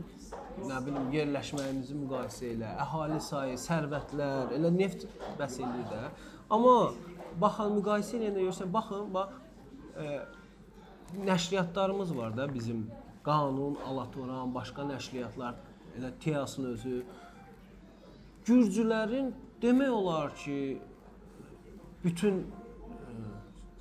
[0.69, 5.07] nə bilim yerləşməyimizi müqayisə ilə, əhali sayı, sərvətlər, elə neft
[5.41, 6.03] bəs eləyir də.
[6.53, 6.77] Amma
[7.41, 9.33] baxın müqayisə edəndə görsən, baxın, bax
[9.97, 10.19] ə,
[11.25, 12.85] nəşriyyatlarımız var da bizim
[13.25, 15.57] Qanun, Alatoran, başqa nəşriyyatlar,
[15.97, 17.01] elə TEAS-ın özü
[18.47, 20.57] Gürcülərin demək olar ki,
[22.03, 23.15] bütün ə,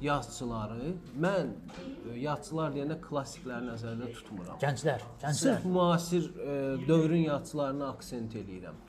[0.03, 4.59] yazıçıları mən ə, yazıçılar deyəndə klassikləri nəzərdə tutmuram.
[4.63, 6.57] gənclər, gənclər Sırf müasir ə,
[6.89, 8.81] dövrün yazıçılarına aksent eləyirəm.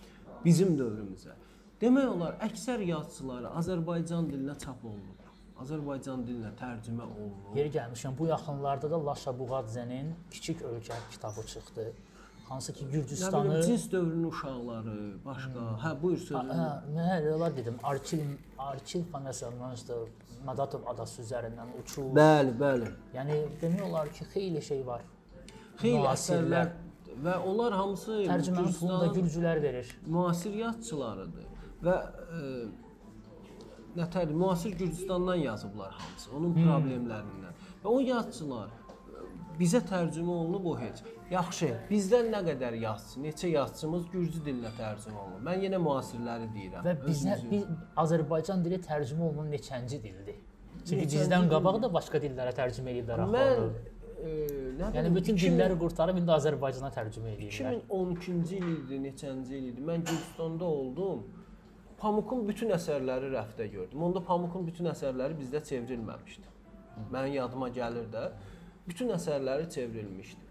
[0.45, 1.37] Bizim dövrümüzə.
[1.81, 5.13] Demək olar əksər yazıçıları Azərbaycan dilinə çap olunub.
[5.61, 7.53] Azərbaycan dilinə tərcümə olunub.
[7.57, 11.85] Yeri gəlmişəm, bu yaxınlarda da Laşa Buğadzənin Kiçik Ölkə kitabı çıxdı.
[12.49, 15.65] Hansı ki Nə Gürcüstanı bilim cins dövrünün uşaqları, başqa.
[15.83, 16.53] Hə, buyur sözünü.
[16.61, 17.75] Hə, mən elə dedim.
[17.83, 18.21] Arçil
[18.57, 19.93] Arçil familiyasından işte
[20.45, 22.07] Madatov adası üzərindən uçur.
[22.15, 22.89] Bəli, bəli.
[23.17, 25.03] Yəni demək olar ki, xeyli şey var.
[25.81, 26.71] Xeyli əsərlər
[27.25, 29.87] və onlar hamısı Tərcümənin pulunu da gürcülər verir.
[30.05, 31.45] müasir yazıçılarıdır
[31.83, 31.95] və
[32.39, 32.41] ə,
[33.97, 37.55] nətər müasir Gürcüstandan yazıblar hamısı, onun problemlərindən.
[37.83, 38.69] Və o yazıçılar
[39.59, 41.01] bizə tərcümə olunub o heç.
[41.31, 45.41] Yaxşı, bizdən nə qədər yazıçı, neçə yazıçımız gürcü dilinə tərcümə olunub.
[45.47, 46.85] Mən yenə müasirləri deyirəm.
[46.87, 47.65] Və bizə biz
[48.03, 50.37] Azərbaycan dili tərcümə olunan neçənci dildir?
[50.85, 53.93] Çünki Neçənci bizdən qabaq da başqa dillərə tərcümə ediblər mən axı.
[54.23, 54.35] ə,
[54.79, 57.81] nə Yəni bütün 2000 dilləri qurtarıb indi Azərbaycana tərcümə edirlər.
[57.89, 59.83] 2012-ci il idi, neçənci il idi.
[59.89, 61.25] Mən Gürcüstanda oldum.
[61.99, 64.03] Pamukun bütün əsərləri rəfdə gördüm.
[64.07, 66.53] Onda Pamukun bütün əsərləri bizdə çevrilməmişdi.
[67.11, 68.29] Mənim yadıma gəlir də.
[68.87, 70.43] Bütün əsərləri çevrilmişdi.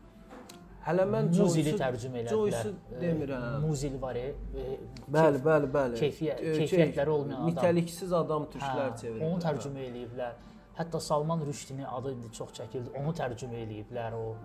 [0.86, 2.30] Hələ mən Muzili tərcümə elədilər.
[2.30, 3.60] Joyce-u demirəm.
[3.64, 4.14] Muzil var.
[4.14, 4.76] e, e,
[5.16, 5.96] Bəli, bəli, bəli.
[6.02, 7.48] keyfiyyət- Ee, keyfiyyətləri olmayan adam.
[7.50, 9.24] Nitəliksiz adam Hə, türklər çeviriblər.
[9.32, 10.32] onu tərcümə eləyiblər.
[10.78, 12.92] Hətta Salman Rüşdinin adı indi çox çəkildi.
[13.00, 14.36] Onu tərcümə eləyiblər o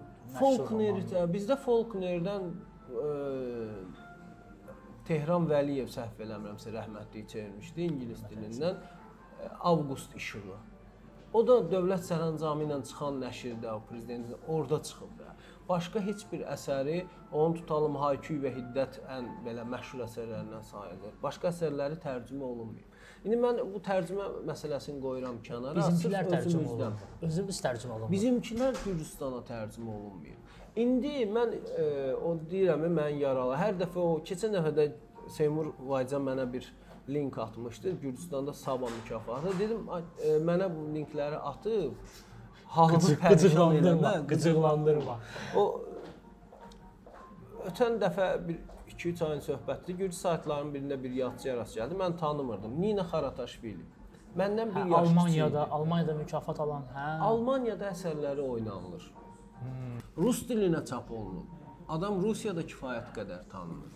[0.42, 1.34] romanı.
[1.34, 2.44] bizdə Folknerdən
[2.90, 3.70] ə,
[5.08, 8.76] Tehran Vəliyev səhv eləmirəmsə rəhmətlik çevirmişdi ingilis dilindən
[9.60, 10.58] Avqust işığı.
[11.32, 15.36] O da dövlət sərəncamı ilə çıxan nəşrdə, prezidentin orada çıxıb da.
[15.70, 16.98] Başqa heç bir əsəri
[17.32, 21.14] onu tutalım Haykü və Hiddət ən belə məşhur əsərlərindən sayılır.
[21.24, 22.98] Başqa əsərləri tərcümə olunmayıb.
[23.24, 25.78] İndi mən bu tərcümə məsələsini qoyuram kənara.
[25.80, 27.08] Bizimkilər tərcümə olunur.
[27.30, 28.12] Özümüz tərcümə olunur.
[28.12, 30.60] Bizimkilər Gürcüstana tərcümə olunmayıb.
[30.84, 33.56] İndi mən e, o deyirəm, mən yaralı.
[33.62, 34.90] Hər dəfə o keçən dəfə də
[35.32, 36.68] Seymur Vaycan mənə bir
[37.10, 37.92] link atmışdı.
[38.02, 39.60] Gürcüstanda Saba mükafatı.
[39.60, 41.92] Dedim, "Ay, e, mənə bu linkləri atıb
[42.68, 44.28] halımı pərişan eləmə.
[44.28, 45.16] qıcıqlandırma.
[45.56, 45.82] O
[47.68, 49.98] ötən dəfə bir 2-3 ayın söhbətdir.
[49.98, 51.98] Gürcü saytlarının birində bir yazıçıya rast gəldim.
[52.04, 52.82] Mən tanımırdım.
[52.82, 53.86] Nina Xarataşvili.
[54.38, 55.72] Məndən bir Hə, yaş Almaniyada, idi.
[55.72, 57.20] Almaniyada mükafat alan, hə.
[57.20, 59.14] Almaniyada əsərləri oynanılır.
[60.18, 61.46] Rus dilinə çap olunub.
[61.90, 63.92] Adam Rusiyada kifayət qədər tanınır.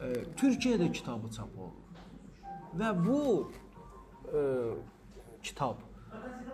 [0.00, 2.02] E, Türkiyədə kitabı çap olunub.
[2.80, 3.22] Və bu
[4.32, 4.42] e,
[5.42, 5.86] kitab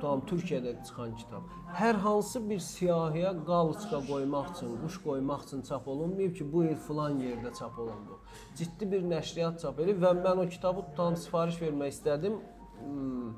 [0.01, 1.45] Tamam Türkiyədə çıxan kitab.
[1.79, 6.77] Hər hansı bir siyahıya qalçıqa qoymaq üçün, quş qoymaq üçün çap olunmayıb ki, bu il
[6.89, 8.19] filan yerdə çap olundu.
[8.59, 12.37] Ciddi bir nəşriyyat çap edib və mən o kitabı tutan sifariş vermək istədim.
[12.83, 13.33] Hmm,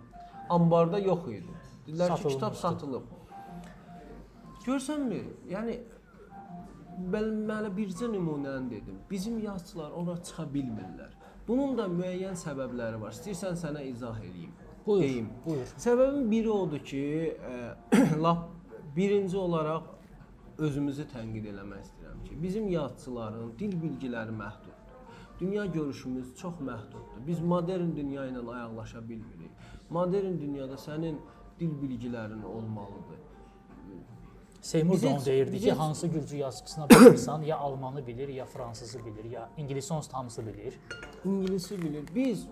[0.57, 1.55] ambarda yox idi.
[1.87, 3.07] Dedilər ki, kitab satılıb.
[4.67, 5.23] Görsənmi?
[5.55, 5.79] Yəni
[7.13, 8.99] mən mənə bircə nümunəni dedim.
[9.11, 11.13] Bizim yazıçılar ora çıxa bilmirlər.
[11.49, 13.13] Bunun da müəyyən səbəbləri var.
[13.17, 14.53] İstəyirsən sənə izah edeyim.
[14.87, 15.29] Buyur, Deyim.
[15.47, 15.71] buyur.
[15.85, 17.03] Səbəbin biri odur ki,
[17.39, 18.49] ə, lap
[18.97, 19.83] birinci olaraq
[20.59, 24.75] özümüzü tənqid eləmək istəyirəm ki, bizim yazıçıların dil bilgiləri məhduddur.
[25.41, 27.21] Dünya görüşümüz çox məhduddur.
[27.27, 29.51] Biz modern dünya ilə ayaqlaşa bilmirik.
[29.91, 31.21] Modern dünyada sənin
[31.61, 33.21] dil bilgilərin olmalıdır.
[34.69, 39.07] Seymur da onu deyirdi ki, bizə- hansı gürcü yazıçısına baxırsan, ya almanı bilir, ya fransızı
[39.07, 40.75] bilir, ya ingilis onsuz hamısı bilir.
[41.25, 42.05] İngilisi bilir.
[42.15, 42.47] Biz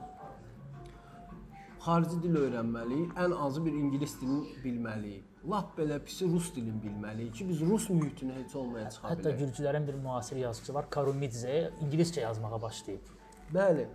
[1.81, 3.12] xarici dil öyrənməliyik.
[3.24, 5.22] Ən azı bir ingilis dilini bilməliyik.
[5.50, 9.38] Lap belə pisi rus dilini bilməliyik ki, biz rus mühitinə heç olmaya çıxa Hətta bilək.
[9.42, 13.12] gürcülərin bir müasir yazıçısı var, Karumidze, ingiliscə yazmağa başlayıb
[13.55, 13.87] Bəli.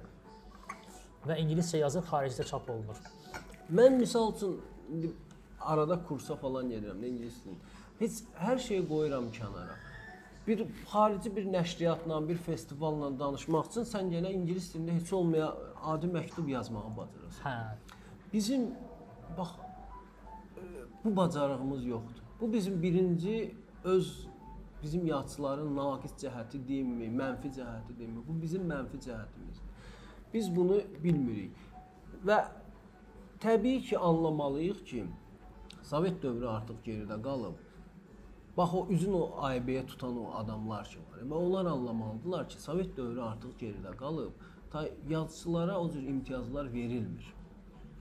[1.28, 3.02] və ingiliscə yazıb xaricdə çap olunur.
[3.74, 4.62] Mən misal üçün
[5.60, 7.58] arada kursa falan gedirəm ingilis dilini.
[8.02, 9.76] Heç hər şeyi qoyuram kənara.
[10.48, 15.52] Bir xarici bir nəşriyyatla, bir festivalla danışmaq üçün sən yenə ingilis dilində heç olmaya
[15.92, 17.46] adi məktub yazmağı bacarırsan.
[17.46, 17.76] Hə.
[18.34, 18.66] Bizim
[19.38, 19.54] bax
[20.58, 20.64] e,
[21.06, 22.26] bu bacarığımız yoxdur.
[22.42, 24.28] Bu bizim birinci öz
[24.84, 28.28] bizim yazıçıların naqis cəhəti deyilmi, mənfi cəhəti deyilmi?
[28.28, 29.72] Bu bizim mənfi cəhətimizdir.
[30.34, 31.54] Biz bunu bilmirik.
[32.26, 32.46] Və
[33.40, 35.06] təbii ki, anlamalıyıq ki,
[35.84, 37.58] Sovet dövrü artıq geridə qalıb.
[38.58, 41.22] Bax o üzün o aybəyə tutan o adamlar ki var.
[41.34, 44.50] Və onlar anlamalıdılar ki, Sovet dövrü artıq geridə qalıb.
[44.72, 47.34] Ta yazıçılara o cür imtiyazlar verilmir.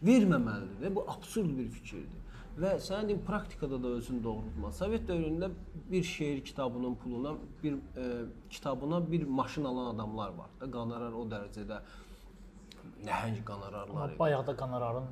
[0.02, 2.18] Verməməlidir və bu absurd bir fikirdir.
[2.60, 4.72] Və sən deyim praktikada da özün doğrultma.
[4.72, 5.50] Sovet dövründə
[5.90, 8.04] bir şeir kitabının puluna bir e,
[8.50, 11.80] kitabına bir maşın alan adamlar var da qonorar o dərəcədə
[13.06, 14.18] nəhəng qonorarlar idi.
[14.18, 15.06] Bayaq da qonorarın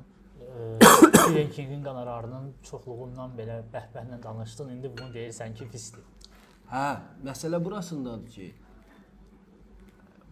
[1.13, 4.73] Stephen Kingin qonorarının çoxluğundan belə bəhbəhlə danışdın.
[4.75, 6.05] İndi bunu deyirsən ki, pisdir.
[6.71, 8.53] Hə, məsələ burasındadır ki,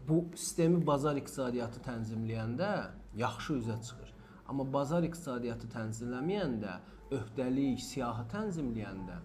[0.08, 2.70] bu sistemi bazar iqtisadiyyatı tənzimləyəndə
[3.20, 4.13] yaxşı üzə çıxır.
[4.48, 6.78] Amma bazar iqtisadiyyatı tənzimləməyəndə,
[7.17, 9.17] öhdəlik, siyahı tənzimləyəndə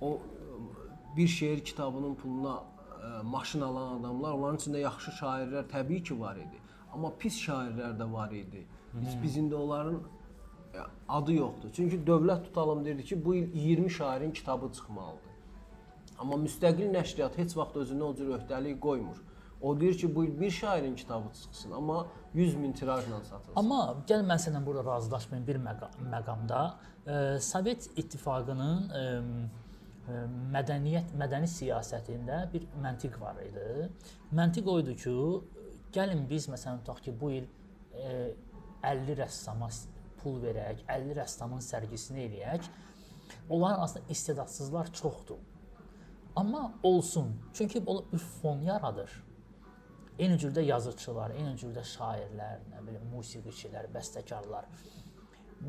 [0.00, 0.18] o
[1.16, 6.36] bir şeir kitabının puluna ə, maşın alan adamlar, onların içində yaxşı şairlər təbii ki var
[6.36, 6.60] idi.
[6.92, 8.66] Amma pis şairlər də var idi.
[9.00, 10.00] Biz biz indi onların
[10.74, 11.72] ə, adı yoxdur.
[11.72, 15.34] Çünki dövlət tutalım dedi ki, bu il 20 şairin kitabı çıxmalıdır.
[16.18, 19.22] Amma müstəqil nəşriyyat heç vaxt özünə o cür öhdəlik qoymur.
[19.62, 23.56] O deyir ki, bu il bir şairin kitabı çıxsın, amma 100 min tirajla satılsın.
[23.56, 26.60] Amma gəl mən səninlə burada razılaşmayım bir məqa məqamda.
[27.06, 29.02] E, Sovet İttifaqının e,
[30.12, 30.22] e,
[30.54, 33.88] mədəniyyət, mədəni siyasətində bir məntiq var idi.
[34.32, 35.14] Məntiq o idi ki,
[35.96, 37.46] gəlin biz məsələn tutaq ki, bu il
[37.94, 38.30] e,
[38.90, 39.70] 50 rəssama
[40.22, 42.70] pul verək, 50 rəssamın sərgisini eləyək.
[43.48, 45.38] Onların aslında istedadsızlar çoxdur.
[46.36, 47.40] Amma olsun.
[47.54, 49.10] Çünki bu bir fon yaradır.
[50.18, 54.68] Eyni cürdə yazıçılar, eyni cürdə şairlər, nə bilim, musiqiçilər, bəstəkarlar.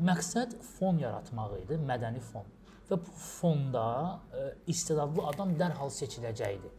[0.06, 2.46] Məqsəd fon yaratmaq idi, mədəni fon.
[2.86, 3.86] Və bu fonda
[4.30, 6.70] e, istedadlı adam dərhal seçiləcəkdi.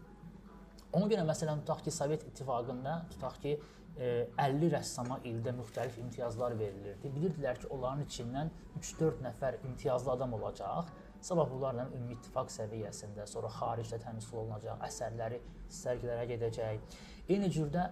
[0.95, 3.57] Ona görə məsələn tutaq ki, Sovet İttifaqında tutaq ki,
[3.97, 7.11] 50 rəssama ildə müxtəlif imtiyazlar verilirdi.
[7.15, 10.91] Bilirdilər ki, onların içindən 3-4 nəfər imtiyazlı adam olacaq.
[11.21, 15.41] Sabah bunlarla ümumi ittifaq səviyyəsində, sonra xaricdə təmsil olunacaq, əsərləri
[15.79, 16.99] sərgilərə gedəcək.
[17.27, 17.87] Eyni cürdə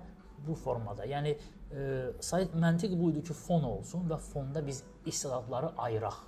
[0.45, 1.07] bu formada.
[1.09, 6.21] Yəni e, məntiq bu idi ki, fon olsun və fonda biz istedadları ayıraq.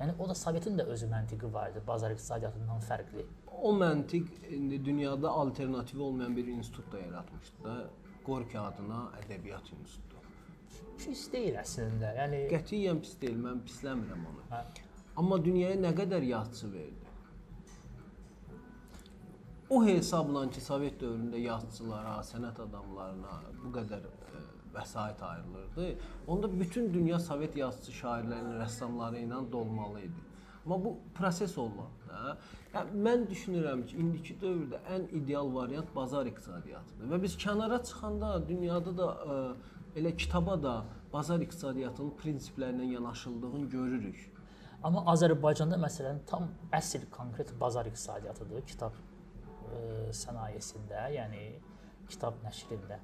[0.00, 3.26] Yəni o da Sovetin də özü məntiqi var idi, bazar iqtisadiyyatından fərqli.
[3.62, 7.76] O məntiq indi dünyada alternativi olmayan bir institut da yaratmışdı da.
[8.26, 10.22] Gorki adına ədəbiyyat institutu.
[10.98, 12.12] Pis deyil əslində.
[12.16, 14.46] Yəni Qətiyyən pis deyil, mən pisləmirəm onu.
[14.50, 14.62] Hə.
[15.20, 17.12] Amma dünyaya nə qədər yazıçı verdi?
[19.70, 24.42] O hesabla ki, Sovet dövründə yazıçılara, sənət adamlarına bu qədər ə,
[24.76, 25.88] vəsait ayrılırdı.
[26.26, 30.25] Onda bütün dünya Sovet yazıçı şairlərinin, rəssamları ilə dolmalı idi.
[30.66, 32.36] Amma bu proses olmalı da.
[32.74, 37.10] Yəni mən düşünürəm ki, indiki dövrdə ən ideal variant bazar iqtisadiyyatıdır.
[37.12, 39.36] Və biz kənara çıxanda dünyada da ə,
[40.00, 40.74] elə kitaba da
[41.12, 44.18] bazar iqtisadiyyatının prinsiplərindən yanaşıldığını görürük.
[44.82, 51.44] Amma Azərbaycanda məsələn tam əsl konkret bazar iqtisadiyyatıdır kitab ə, sənayesində, yəni
[52.10, 52.98] kitab nəşrində.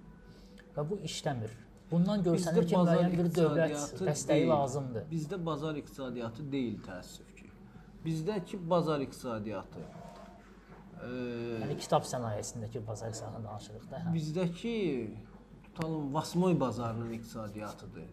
[0.74, 1.54] Və bu işləmir.
[1.92, 4.50] Bundan görsənir ki, müəyyən bir dövlət dəstəyi deyil.
[4.50, 5.10] lazımdır.
[5.10, 7.31] Bizdə bazar iqtisadiyyatı deyil təəssüf.
[8.04, 11.10] Bizdəki bazar iqtisadiyyatı ə,
[11.62, 14.00] Yəni kitab sənayesindəki bazar iqtisadiyyatından danışırıq da.
[14.06, 14.14] Hə.
[14.16, 14.74] bizdəki
[15.64, 18.08] tutalım Vasmoy bazarının iqtisadiyyatıdır.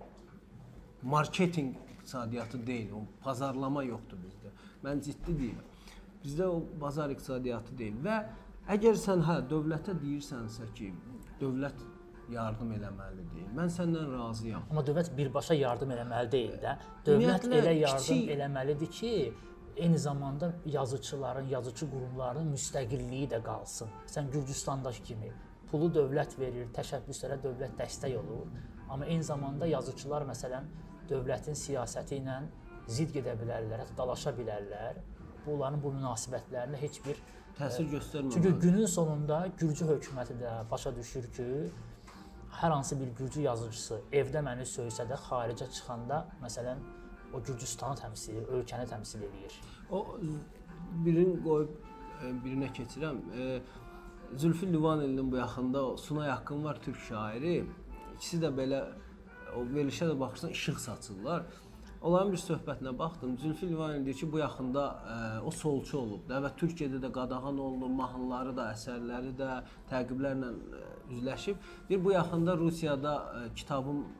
[1.03, 4.51] Marketinq iqtisadiyyatı deyil, o pazarlama yoxdur bizdə.
[4.83, 5.67] Mən ciddi deyirəm.
[6.23, 8.17] Bizdə o bazar iqtisadiyyatı deyil və
[8.75, 10.91] əgər sən hə dövlətə deyirsənsə ki,
[11.41, 11.79] dövlət
[12.29, 13.45] yardım eləməlidir.
[13.57, 14.65] Mən səndən razıyam.
[14.69, 16.75] Amma dövlət birbaşa yardım eləməli deyil də.
[17.07, 19.13] Dövlət Ümumiyyətlə, elə yardım kiçik- eləməlidir ki,
[19.79, 23.89] eyni zamanda yazıçıların, yazıçı qurumlarının müstəqilliyi də qalsın.
[24.07, 25.31] Sən Gürcüstandakı kimi
[25.71, 28.47] pulu dövlət verir, təşəbbüslərə dövlət dəstək olur.
[28.89, 30.69] Amma eyni zamanda yazıçılar məsələn
[31.09, 32.39] dövlətin siyasəti ilə
[32.89, 35.01] zidd gedə bilərlər, hətta dalaşa bilərlər.
[35.45, 37.19] Bu onların bu münasibətlərində heç bir
[37.59, 38.43] Təsir göstərməməlidir.
[38.43, 41.47] Çünki günün sonunda Gürcü hökuməti də başa düşür ki,
[42.61, 46.79] hər hansı bir Gürcü yazıçısı evdə məni söysə də xaricə çıxanda, məsələn,
[47.33, 49.59] o Gürcüstanı təmsil edir, ölkəni təmsil edir.
[49.91, 50.05] O
[51.05, 51.71] birini qoyub
[52.23, 53.21] e, birinə keçirəm.
[53.37, 53.61] E,
[54.37, 57.63] Zülfü Livanelinin bu yaxında o Sunay Haqqın var türk şairi.
[58.15, 58.83] İkisi də belə
[59.57, 61.43] o verilişə də baxırsan işıq saçırlar.
[62.01, 63.37] Onların bir söhbətinə baxdım.
[63.37, 67.57] Zülfü Livaneli deyir ki, bu yaxında e, o solçu olub da və Türkiyədə də qadağan
[67.59, 69.49] olunub, mahnıları da, əsərləri də
[69.91, 71.57] təqiblərlə e, üzləşib.
[71.89, 73.15] Bir bu yaxında Rusiyada
[73.55, 74.18] kitabın tə-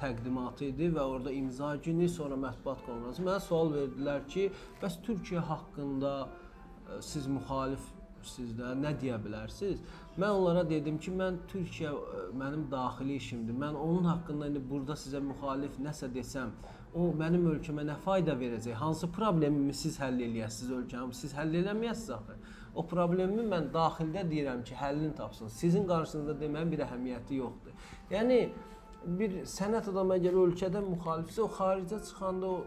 [0.00, 3.24] təqdimatı idi və orada imza günü, sonra mətbuat konfransı.
[3.26, 4.48] Mənə sual verdilər ki,
[4.82, 9.84] bəs Türkiyə haqqında ə, siz müxalifsiz də nə deyə bilərsiniz?
[10.16, 13.56] Mən onlara dedim ki, mən Türkiyə ə, mənim daxili işimdir.
[13.64, 16.52] Mən onun haqqında indi burada sizə müxalif nəsə desəm,
[16.96, 18.76] o mənim ölkəmə nə fayda verəcək?
[18.80, 21.16] Hansı problemimi siz həll eləyəsiniz ölkəmi?
[21.16, 22.38] Siz həll eləməyəsiniz axı.
[22.76, 25.48] O problemi mən daxildə deyirəm ki, həllini tapsın.
[25.48, 27.76] Sizin qarşınızda deməyin bir əhəmiyyəti yoxdur.
[28.12, 28.40] Yəni
[29.06, 32.58] bir sənət adamı əgər ölkədə müxalifsə, o xaricə çıxanda o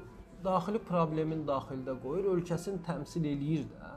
[0.44, 3.94] daxili problemin daxildə qoyur, ölkəsini təmsil eləyir də.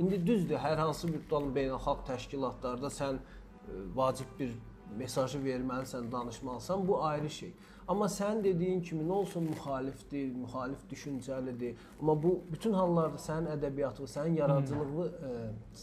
[0.00, 4.54] İndi düzdür, hər hansı bir tutalım beynəlxalq təşkilatlarda sən e, vacib bir
[4.96, 7.52] mesajı verməlisən, danışmalısan, bu ayrı şey.
[7.88, 11.76] Amma sən dediyin kimi nə olsun müxalifdir, müxalif düşüncəlidir.
[12.00, 15.32] Amma bu bütün hallarda sənin ədəbiyyatını, sənin yaradıcılığı, ə,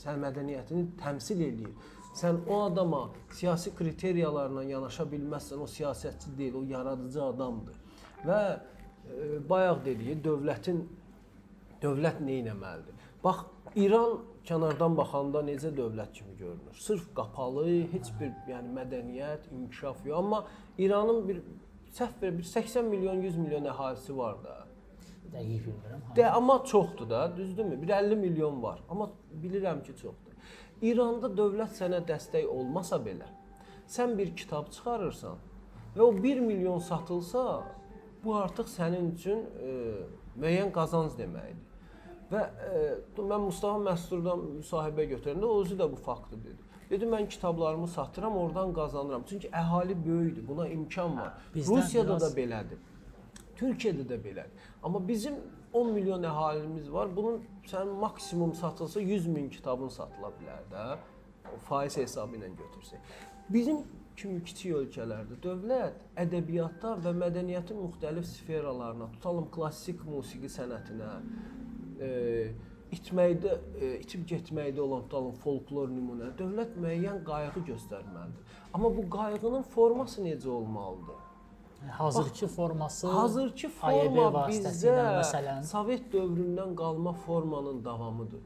[0.02, 1.74] sənin mədəniyyətini təmsil eləyir.
[2.19, 7.77] Sən o adama siyasi kriteriyalarla yanaşa bilməzsən, o siyasətçi deyil, o yaradıcı adamdır.
[8.27, 10.82] Və ə, bayaq dediyi dövlətin
[11.84, 13.08] dövlət nə etməlidir?
[13.23, 16.75] Bax, İran kənardan baxanda necə dövlət kimi görünür?
[16.75, 20.19] Sırf qapalı, heç bir yəni mədəniyyət, inkişaf yox.
[20.19, 20.45] Amma
[20.77, 21.41] İranın bir
[21.95, 24.55] səhv bir 80 milyon, 100 milyon əhalisi var da.
[25.34, 26.01] Dəqiq bilmirəm.
[26.15, 27.82] De, amma çoxdur da, düzdürmü?
[27.82, 28.79] Bir 50 milyon var.
[28.89, 29.12] Amma
[29.43, 30.29] bilirəm ki, çoxdur.
[30.82, 33.28] İranda dövlət sənə dəstək olmasa belə,
[33.89, 35.42] sən bir kitab çıxarırsan
[35.96, 37.63] və o 1 milyon satılsa,
[38.24, 39.74] bu artıq sənin üçün e,
[40.39, 41.65] müəyyən qazanc deməkdir.
[42.32, 42.82] Və e,
[43.18, 46.68] mən Mustafa Məsturdan müsahibə götürəndə o özü də bu faktı dedi.
[46.89, 49.24] Dedi mən kitablarımı satıram, oradan qazanıram.
[49.30, 51.34] Çünki əhali böyükdür, buna imkan var.
[51.56, 52.80] Bizdən Rusiyada biraz- da belədir.
[53.58, 54.68] Türkiyədə də belədir.
[54.84, 55.36] Amma bizim
[55.73, 57.10] 10 milyon əhalimiz var.
[57.15, 60.86] Bunun sən maksimum satılsa 100 min kitabın satıla bilər də.
[61.69, 63.17] Faiz hesabı ilə götürsək.
[63.49, 63.84] Bizim
[64.19, 71.13] kimi kiçik ölkələrdə dövlət ədəbiyyatda və mədəniyyətin müxtəlif sferalarına, tutalım klassik musiqi sənətinə,
[72.03, 72.10] e,
[72.97, 78.60] itməkdə, e, itib getməkdə olan tutalım folklor nümunə, dövlət müəyyən qayğı göstərməlidir.
[78.73, 81.29] Amma bu qayğının forması necə olmalıdır?
[81.88, 88.42] Hazırki forması Hazırki forma bizdə məsələn Sovet dövründən qalma formanın davamıdır.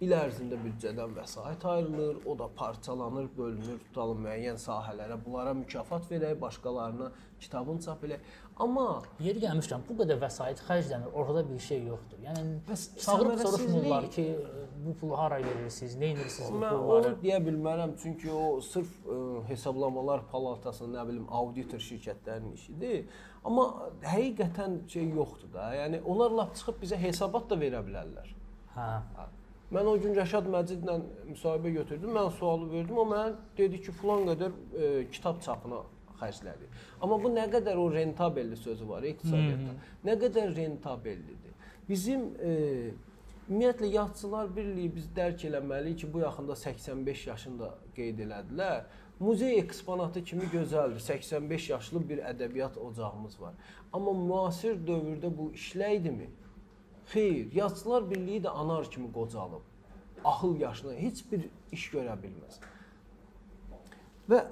[0.00, 5.18] İl ərzində büdcədən vəsait ayrılır, o da parçalanır, bölünür, tutalım müəyyən sahələrə.
[5.24, 8.24] Bunlara mükafat verək, başqalarına kitabın çap elək.
[8.60, 8.86] Amma
[9.24, 12.18] Yeri gəlmişkən bu qədər vəsait xərclənir, ortada bir şey yoxdur.
[12.26, 14.24] Yəni Bəs çağırıb soruşmurlar ki,
[14.84, 17.12] bu pulu hara verirsiniz, nə edirsiniz bu mən pulları?
[17.12, 23.06] onu deyə bilmərəm, çünki o sırf ə, hesablamalar palatasının, nə bilim, auditor şirkətlərinin işidir.
[23.44, 23.66] Amma
[24.04, 25.70] həqiqətən şey yoxdur da.
[25.80, 28.34] Yəni onlar lap çıxıb bizə hesabat da verə bilərlər.
[28.74, 28.90] Hə.
[29.70, 30.98] Mən o gün Rəşad Məcidlə
[31.30, 32.12] müsahibə götürdüm.
[32.16, 35.80] Mən sualı verdim, o mənə dedi ki, filan qədər e, kitab çapına
[36.20, 36.68] xərclədi.
[37.00, 39.76] Amma bu nə qədər o rentabelli sözü var iqtisadiyyatda.
[40.06, 41.54] Nə qədər rentabellidir?
[41.88, 42.52] Bizim e,
[43.50, 48.84] ümumiyyətlə yazıçılar birliyi biz dərk eləməliyik ki, bu yaxında 85 yaşında qeyd elədilər.
[49.20, 51.00] Muzey eksponatı kimi gözəldir.
[51.00, 53.54] 85 yaşlı bir ədəbiyyat ocağımız var.
[53.92, 56.30] Amma müasir dövrdə bu işləydimi?
[57.10, 59.66] Xeyr, yazıçılar birliyi də anar kimi qocalıb.
[60.24, 62.60] Axıl yaşına heç bir iş görə bilməz.
[64.30, 64.44] Və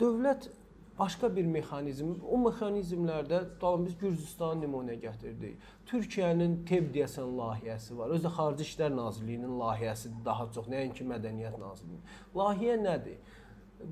[0.00, 0.50] dövlət
[0.98, 5.56] başqa bir mexanizm, o mexanizmlərdə daim biz Gürcüstanı nümunə gətirdik.
[5.88, 8.12] Türkiyənin TEB deyəsən layihəsi var.
[8.16, 12.06] Özü də Xarici İşlər Nazirliyinin layihəsidir daha çox, nəinki Mədəniyyət Nazirliyinin.
[12.36, 13.18] Layihə nədir?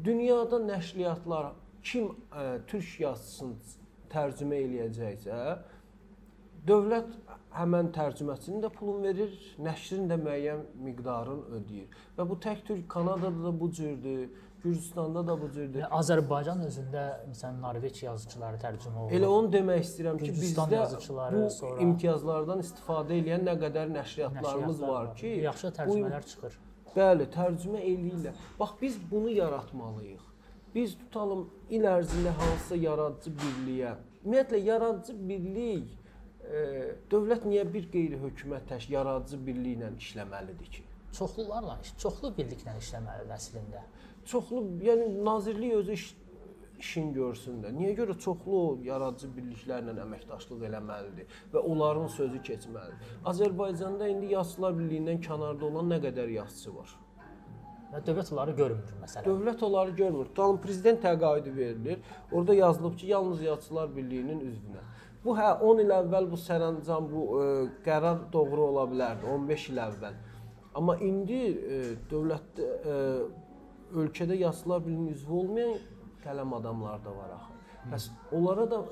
[0.05, 3.79] Dünyada nəşriyyatlar kim ə, türk yazısını
[4.13, 5.41] tərcümə eləyəcəksə,
[6.69, 7.15] dövlət
[7.57, 9.33] həmən tərcüməçinin də pulunu verir,
[9.63, 11.99] nəşrin də müəyyən miqdarını ödəyir.
[12.19, 14.29] Və bu tək Türk Kanadada da bu cürdür,
[14.63, 15.83] Gürcüstanda da bu cürdür.
[15.91, 19.15] Azərbaycan özündə məsələn Norveç yazıçıları tərcümə olunur.
[19.19, 24.81] Elə onu demək istəyirəm ki, Gürcüstan bizdə bu sonra- imtiyazlardan istifadə edən nə qədər nəşriyyatlarımız
[24.81, 26.59] Nəşriyyatlar var ki, yaxşı bu tərcümələr çıxır.
[26.97, 28.35] Bəli, tərcümə eləyirlər.
[28.61, 30.27] Bax biz bunu yaratmalıyıq.
[30.75, 33.95] Biz tutalım il ərzində hansısa yaradıcı birliyə.
[34.25, 35.97] Ümumiyyətlə yaradıcı birlik
[36.51, 40.83] e, dövlət niyə bir qeyri-hökumət təşkil yaradıcı birliyi ilə işləməlidir ki?
[41.19, 43.83] Çoxlularla, iş- çoxlu birliklə işləməlidir əslində.
[44.31, 46.05] Çoxlu, yəni nazirlik özü iş,
[46.79, 47.73] işin görsün də.
[47.75, 53.15] Niyə görə çoxlu yaradıcı birliklərlə əməkdaşlıq eləməlidir və onların sözü keçməlidir.
[53.33, 56.95] Azərbaycanda indi yazıçılar birliyindən kənarda olan nə qədər yazıçı var?
[57.91, 59.27] Və dövlət onları görmür məsələn.
[59.27, 60.31] Dövlət onları görmür.
[60.31, 61.99] Tutalım prezident təqaüdü verilir.
[62.33, 64.87] Orada yazılıb ki, yalnız yazıçılar birliyinin üzvünə.
[65.25, 67.47] Bu hə 10 il əvvəl bu sərəncam bu ə,
[67.85, 70.21] qərar doğru ola bilərdi, 15 il əvvəl.
[70.79, 71.81] Amma indi ə,
[72.13, 73.01] dövlətdə ə,
[73.95, 75.75] ölkədə yazıçılar birliyinin üzvü olmayan
[76.25, 77.59] qələm adamlar da var axı.
[77.93, 78.85] Bəs onlara da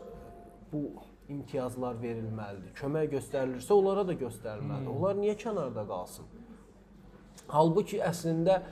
[0.72, 0.82] bu
[1.28, 2.72] imtiyazlar verilməlidir.
[2.80, 4.90] Kömək göstərilirsə onlara da göstərilməlidir.
[4.94, 6.28] Onlar niyə kənarda qalsın?
[7.48, 8.64] Halbuki əslində ə,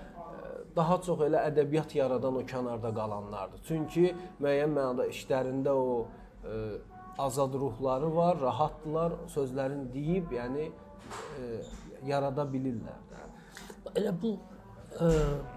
[0.76, 3.62] daha çox elə ədəbiyyat yaradan o kənarda qalanlardır.
[3.68, 4.10] Çünki
[4.40, 6.06] müəyyən mənada işlərində o
[6.44, 6.58] ə,
[7.18, 11.62] azad ruhları var, rahatdılar, sözlərini deyib, yəni ə,
[12.08, 13.04] yarada bilirlər.
[13.96, 14.36] Elə bu
[15.00, 15.08] ə,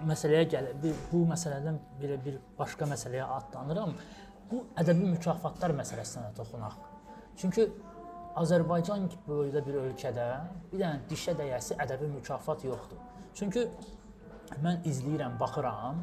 [0.10, 0.80] məsələyə gəlir.
[0.84, 3.94] Bir, bu məsələdən belə bir başqa məsələyə atlanıram.
[4.50, 6.78] Bu ədəbi mükafatlar məsələsinə toxunaq.
[7.40, 7.68] Çünki
[8.40, 10.28] Azərbaycan böyükdə bir ölkədə
[10.72, 13.02] bir dənə dişə dəyəsi ədəbi mükafat yoxdur.
[13.38, 13.66] Çünki
[14.64, 16.02] mən izləyirəm, baxıram.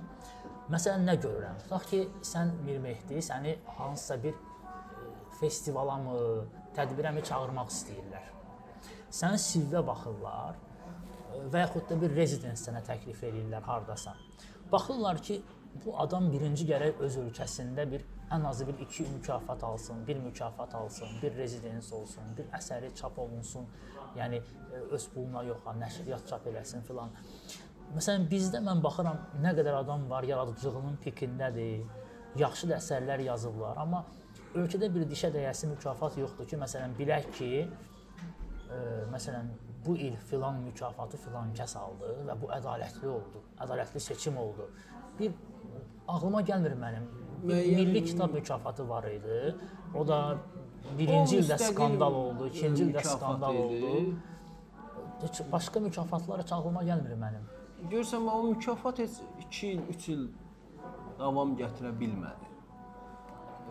[0.72, 1.59] Məsələn nə görürəm?
[1.62, 5.11] Tutaq ki, sən Mir Mehdi səni hansısa bir e,
[5.41, 6.16] festivala mı,
[6.74, 8.32] tədbirə mi çağırmaq istəyirlər.
[9.14, 10.59] Sənin CV-ə baxırlar
[11.53, 14.18] və yaxud da bir residence sənə təklif edirlər hardasan.
[14.72, 15.41] Baxırlar ki,
[15.84, 20.74] bu adam birinci gərək öz ölkəsində bir ən azı bir iki mükafat alsın, bir mükafat
[20.74, 23.66] alsın, bir rezidens olsun, bir əsəri çap olunsun.
[24.16, 27.12] Yəni e, öz puluna yox, nəşriyyat çap eləsin filan.
[27.95, 31.84] Məsələn bizdə mən baxıram nə qədər adam var, yaradıcılığının pikindədir.
[32.37, 34.03] Yaxşı da əsərlər yazıblar, amma
[34.57, 38.80] ölkədə bir dişə dəyəsi mükafat yoxdur ki, məsələn bilək ki, e,
[39.12, 39.53] məsələn
[39.87, 43.43] bu il filan mükafatı filan kəs aldı və bu ədalətli oldu.
[43.61, 44.70] Ədalətli seçim oldu.
[45.18, 45.32] Bir
[46.09, 47.05] ağlıma gəlmir mənim.
[47.45, 49.55] Müəyyən- milli kitab mükafatı var idi.
[49.95, 50.37] O da
[50.99, 53.84] birinci O ildə skandal oldu, ikinci ildə skandal idi.
[53.87, 54.14] oldu.
[55.22, 57.45] Heç başqa mükafatlar heç ağlıma gəlmir mənim.
[57.91, 59.11] Görsən o mükafat heç
[59.47, 60.28] 2 il, 3 il
[61.18, 62.47] davam gətirə bilmədi.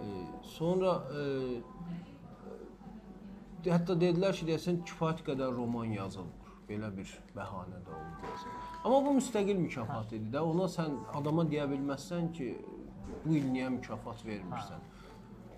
[0.04, 0.06] E,
[0.44, 1.22] sonra e,
[3.74, 6.52] hətta dedilər ki, deyəsən kifayət qədər roman yazılır.
[6.70, 8.54] Belə bir bəhanə də deyəsən.
[8.84, 10.42] Amma bu müstəqil mükafat idi də.
[10.42, 12.48] Ona sən adama deyə bilməzsən ki,
[13.26, 14.88] bu il niyə mükafat vermirsən.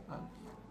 [0.09, 0.19] Hə.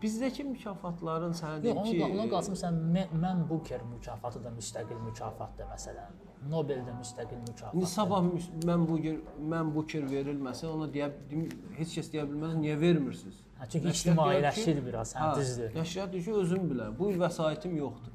[0.03, 2.77] Bizdəki mükafatların sənə deyim ki, onu, onu qalsın sən
[3.23, 6.19] mən Booker mükafatı da müstəqil mükafatdır məsələn.
[6.53, 7.79] Nobel də müstəqil mükafatdır.
[7.79, 8.29] İndi sabah
[8.69, 9.23] mən bu gün
[9.55, 11.09] mən bu kir verilməsə ona deyə
[11.79, 13.41] heç kəs deyə bilməz niyə vermirsiniz?
[13.61, 15.71] Hə, çünki ictimailəşir biraz, hə, düzdür.
[15.79, 16.99] Nəşriyyat deyir ki, özüm bilirəm.
[16.99, 18.13] Bu vəsaitim yoxdur.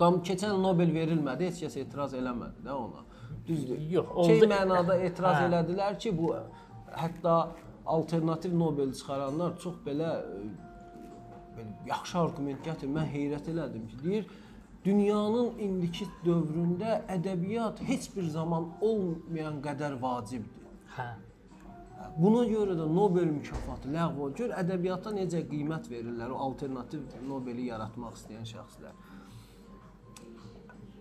[0.00, 3.04] Dam keçən Nobel verilmədi, heç kəs etiraz eləmədi də ona.
[3.46, 3.78] Düzdür.
[3.94, 4.48] Yox, Şey oldu.
[4.50, 5.46] mənada etiraz Hə.
[5.50, 6.32] elədilər ki, bu
[7.04, 7.36] hətta
[7.86, 10.42] alternativ Nobel çıxaranlar çox belə e,
[11.56, 12.90] belə yaxşı arqument gətir.
[12.96, 14.26] Mən heyrət elədim ki, deyir
[14.84, 20.70] dünyanın indiki dövründə ədəbiyyat heç bir zaman olmayan qədər vacibdir.
[20.96, 21.10] Hə.
[22.16, 24.36] Buna görə də Nobel mükafatı ləğv olunur.
[24.38, 28.94] Gör ədəbiyyata necə qiymət verirlər o alternativ Nobeli yaratmaq istəyən şəxslər.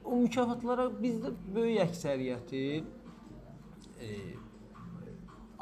[0.03, 4.09] O mükafatlara bizdə böyük əksəriyyəti e,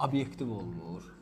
[0.07, 1.13] obyektiv olunur.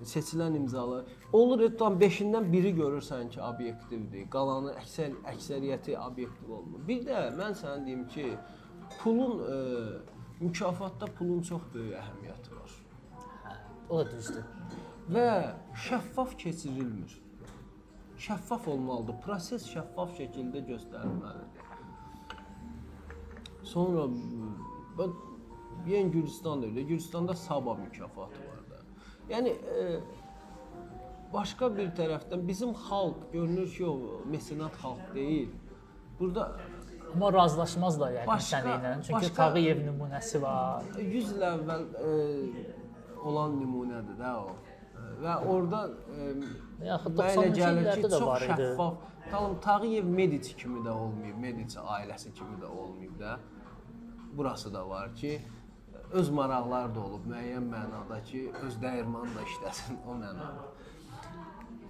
[0.00, 4.30] seçilən imzalar olur tam 5-dən biri görürsən ki, obyektivdir.
[4.32, 6.80] Qalanı əksər əksəriyyəti obyektiv olmur.
[6.88, 8.30] Bir də mən sənə deyim ki,
[9.02, 9.58] pulun ə,
[10.40, 12.49] mükafatda pulun çox böyük əhəmiyyəti Hə,
[13.90, 14.44] o da düzdür.
[15.10, 15.26] və
[15.88, 17.16] şəffaf keçirilmir.
[18.18, 19.14] Şəffaf olmalıdır.
[19.24, 21.64] Proses şəffaf şəkildə göstərilməlidir.
[23.62, 24.08] Sonra
[24.98, 25.10] ben
[25.86, 26.82] Yeni Gürcistan öyle.
[26.82, 28.76] Gürcistan'da Sabah mükafatı var da.
[29.28, 30.00] Yani e,
[31.32, 33.98] başka bir taraftan bizim halk görünür ki o
[34.30, 35.50] mesenat halk değil.
[36.20, 36.56] Burada
[37.14, 38.94] Amma razılaşmazlar yəni Başqa- sənlə.
[39.02, 40.82] Çünki başqa- Tağıyev nümunəsi var.
[40.98, 42.10] 100 il əvvəl e,
[43.24, 44.56] olan nümunədir də o.
[45.20, 45.80] Və orada
[46.84, 48.52] Yaxud mənə elə 90-cı gəlir ki, çox var idi.
[48.52, 48.94] şəffaf.
[49.30, 53.38] Tamam, Tağıyev Medici kimi də olmayıb, Medici ailəsi kimi də olmayıb da.
[54.32, 55.40] Burası da var ki,
[56.12, 60.68] öz maraqları da olub müəyyən mənada ki, öz dəyirmanı da işləsin o mənada.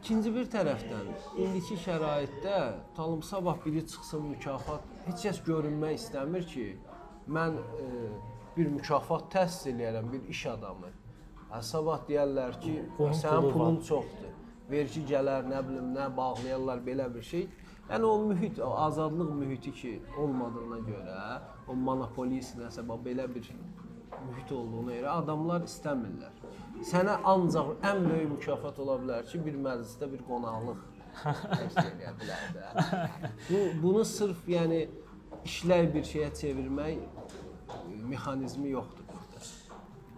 [0.00, 2.58] İkinci bir tərəfdən indiki şəraitdə
[2.96, 6.66] talım sabah biri çıxsın mükafat heç kəs görünmək istəmir ki,
[7.28, 7.88] mən e,
[8.56, 10.88] bir mükafat təsis eləyərəm bir iş adamı.
[11.50, 13.84] Ha, sabah deyərlər ki, Bunun sənin pulu pulun var.
[13.90, 14.34] çoxdur.
[14.70, 17.48] Vergi gələr, nə bilim, nə bağlayarlar belə bir şey.
[17.90, 21.24] Yəni o mühit, o azadlıq mühiti ki olmadığına görə,
[21.68, 23.50] o monopolist nəsə belə bir
[24.28, 26.38] mühit olduğuna görə adamlar istəmirlər.
[26.86, 30.80] Sənə ancaq ən böyük mükafat ola bilər ki, bir məclisdə bir qonaqlıq
[31.24, 33.10] təşkil edə bilər də.
[33.50, 34.84] Bu bunu sırf yəni
[35.44, 36.98] işləy bir şeyə çevirmək
[38.12, 38.99] mexanizmi yoxdur.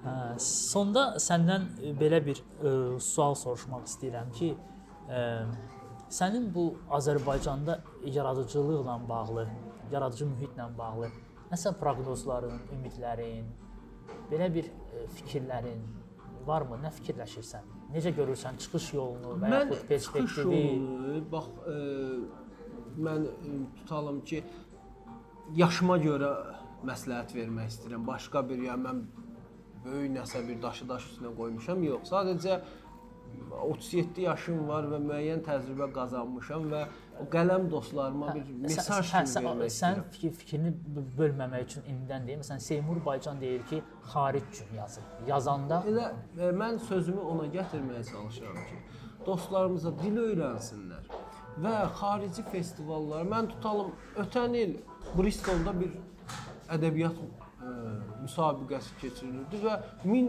[0.03, 2.73] Hə, sonda səndən e, belə bir ə,
[3.03, 4.49] sual soruşmaq istəyirəm ki,
[5.07, 5.21] ə,
[6.11, 7.79] sənin bu Azərbaycanda
[8.17, 9.47] yaradıcılıqla bağlı,
[9.93, 11.13] yaradıcı mühitlə bağlı
[11.53, 13.47] nəsə proqnozların, ümidlərin,
[14.33, 15.87] belə bir ə, fikirlərin
[16.49, 16.81] varmı?
[16.83, 17.71] Nə fikirləşirsən?
[17.95, 20.63] Necə görürsən çıxış yolunu və yaxud perspektivi?
[20.65, 21.79] yolunu bax e,
[23.07, 24.43] mən e, tutalım ki
[25.63, 26.33] yaşıma görə
[26.89, 28.07] məsləhət vermək istəyirəm.
[28.09, 29.05] Başqa bir ya mən
[29.85, 32.11] böyük nəsə bir daşı daş üstünə qoymuşam, yox.
[32.13, 32.61] Sadəcə
[33.61, 36.83] 37 yaşım var və müəyyən təcrübə qazanmışam və
[37.21, 40.07] o qələm dostlarıma bir mesaj hə, kimi sən, vermək sən istəyirəm.
[40.15, 40.73] fikir, fikrini
[41.19, 42.41] bölməmək üçün indidən deyim.
[42.43, 45.11] Məsələn, Seymur Baycan deyir ki, xaric üçün yazır.
[45.29, 46.09] Yazanda Elə
[46.39, 48.81] e, mən sözümü ona gətirməyə çalışıram ki,
[49.27, 51.13] dostlarımıza dil öyrənsinlər
[51.63, 53.29] və xarici festivallar.
[53.29, 53.93] Mən tutalım
[54.25, 54.77] ötən il
[55.19, 55.97] Bristolda bir
[56.73, 57.21] ədəbiyyat
[58.23, 60.29] müsabiqəsi keçirilirdi və 1000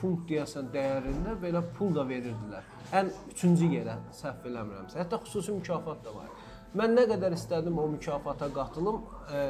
[0.00, 2.66] funt deyəsən dəyərində belə pul da verirdilər.
[2.96, 4.98] Ən 3-cü yerə səhv eləmirəmsə.
[5.02, 6.32] Hətta xüsusi mükafat da var.
[6.78, 9.00] Mən nə qədər istədim o mükafata qatılım,
[9.34, 9.44] e,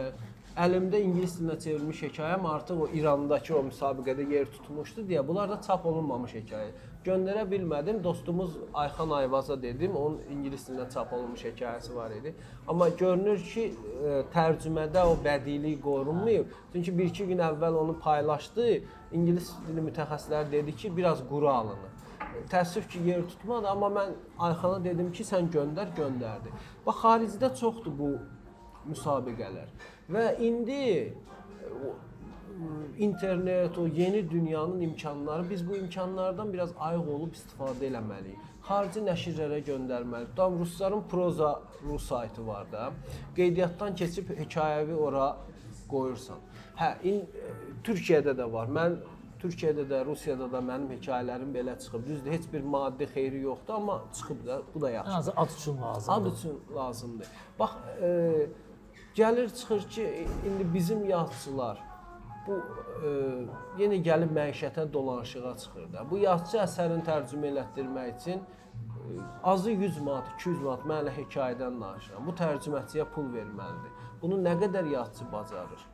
[0.65, 5.61] əlimdə ingilis dilinə çevrilmiş hekayəm artıq o İrandakı o müsabiqədə yer tutmuşdu deyə bunlar da
[5.67, 6.71] çap olunmamış hekayə.
[7.05, 8.03] Göndərə bilmədim.
[8.05, 12.35] Dostumuz Ayxan Ayvaza dedim, onun ingilis dilində çap olunmuş hekayəsi var idi.
[12.69, 16.51] Amma görünür ki, e, tərcümədə o bədiilik qorunmayıb.
[16.75, 18.67] Çünki 1-2 gün əvvəl onu paylaşdı.
[19.17, 21.97] İngilis dili mütəxəssisləri dedi ki, biraz quru alınır.
[22.53, 24.13] Təəssüf ki, yer tutmadı, amma mən
[24.51, 26.53] Ayxana dedim ki, sən göndər, göndərdi.
[26.87, 28.13] Bax xaricdə çoxdur bu
[28.93, 29.73] müsabiqələr.
[30.13, 30.85] Və indi
[33.01, 38.49] internet, o yeni dünyanın imkanları, biz bu imkanlardan biraz ayıq olub istifadə eləməliyik.
[38.69, 40.35] Xarici nəşrlərə göndərməliyik.
[40.37, 42.91] Tam rusların proza rus saytı var da.
[43.37, 45.37] Qeydiyyatdan keçib hekayəvi ora
[45.89, 46.45] qoyursan.
[46.77, 48.69] Hə, in, e, Türkiyədə də var.
[48.69, 49.01] Mən
[49.41, 52.07] Türkiyədə də, Rusiyada da mənim hekayələrim belə çıxıb.
[52.07, 55.13] Düzdür, heç bir maddi xeyri yoxdur, amma çıxıb da, bu da yaxşı.
[55.13, 56.31] ən azı ad üçün lazımdır.
[56.31, 57.27] Ad üçün lazımdır.
[57.59, 57.71] Bax,
[58.03, 58.47] e,
[59.15, 61.90] gəlir çıxır ki, indi bizim yazıçılar
[62.51, 62.59] bu
[63.07, 63.11] e,
[63.83, 66.03] yenə gəlib məişətə dolanışığa çıxır da.
[66.11, 71.81] Bu yazıçı əsərini tərcümə elətdirmək üçün e, azı 100 manat, 200 manat mən elə hekayədən
[71.85, 72.27] danışıram.
[72.27, 73.97] Bu tərcüməçiyə pul verməlidir.
[74.23, 75.87] Bunu nə qədər yazıçı bacarır?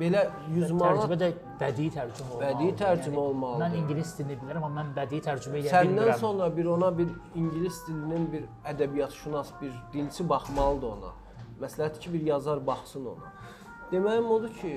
[0.00, 1.28] Belə 100 manat Tərcümə də
[1.60, 2.48] bədii tərcümə olmalıdır.
[2.48, 3.62] Bədii tərcümə olmalıdır.
[3.62, 6.18] Mən ingilis dilini bilirəm, amma mən bədii tərcümə edə Səndən bilmirəm.
[6.20, 11.14] sonra bir ona bir ingilis dilinin bir ədəbiyyatşünas, bir dilçi baxmalıdır ona.
[11.62, 13.32] Məsləhət ki, bir yazar baxsın ona.
[13.92, 14.74] Deməyim odur ki,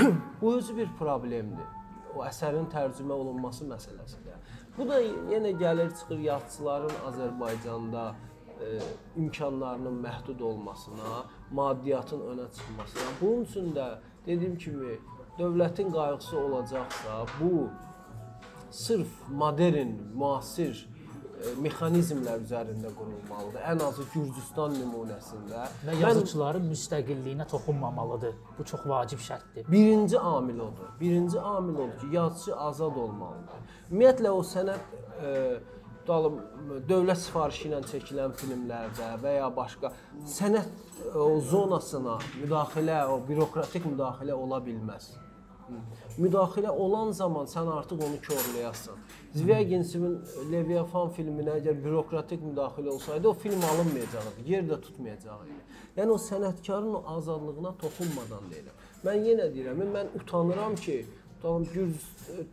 [0.40, 1.66] bu özü bir problemdir.
[2.16, 4.38] O əsərin tərcümə olunması məsələsidir.
[4.78, 5.00] Bu da
[5.32, 8.04] yenə gəlir çıxır yazıçıların Azərbaycanda
[8.60, 8.80] e,
[9.16, 13.10] imkanlarının məhdud olmasına, maddiyyatın önə çıxmasına.
[13.20, 13.88] Bunun üçün də
[14.26, 14.98] dediyim kimi
[15.38, 17.68] dövlətin qayğısı olacaqsa, bu
[18.70, 20.88] sırf modern, müasir
[21.62, 23.60] mexanizmlər üzərində qurulmalıdır.
[23.70, 25.66] Ən azı Gürcüstan nümunəsində.
[25.86, 28.34] Və yazıçıların müstəqilliyinə toxunmamalıdır.
[28.58, 29.68] Bu çox vacib şərtdir.
[29.72, 30.90] Birinci amil odur.
[31.00, 33.74] Birinci amil odur ki, yazıçı azad olmalıdır.
[33.90, 35.34] Ümumiyyətlə o sənət e,
[36.08, 36.40] dalım
[36.88, 39.92] dövlət sifarişi ilə çəkilən filmlərdə və ya başqa
[40.38, 45.12] sənət e, o zonasına müdaxilə, o bürokratik müdaxilə ola bilməz.
[46.18, 49.00] Müdaxilə olan zaman sən artıq onu korlayasan.
[49.34, 50.14] Zviaginsevin
[50.52, 55.58] Leviathan filminə əgər bürokratik müdaxilə olsaydı, o film alınmayacaqdı, yer də tutmayacaqdı.
[55.96, 58.80] Yəni o sənətkarın o azadlığına toxunmadan deyirəm.
[59.04, 60.96] Mən yenə deyirəm, mən utanıram ki,
[61.42, 62.00] tamam Gürc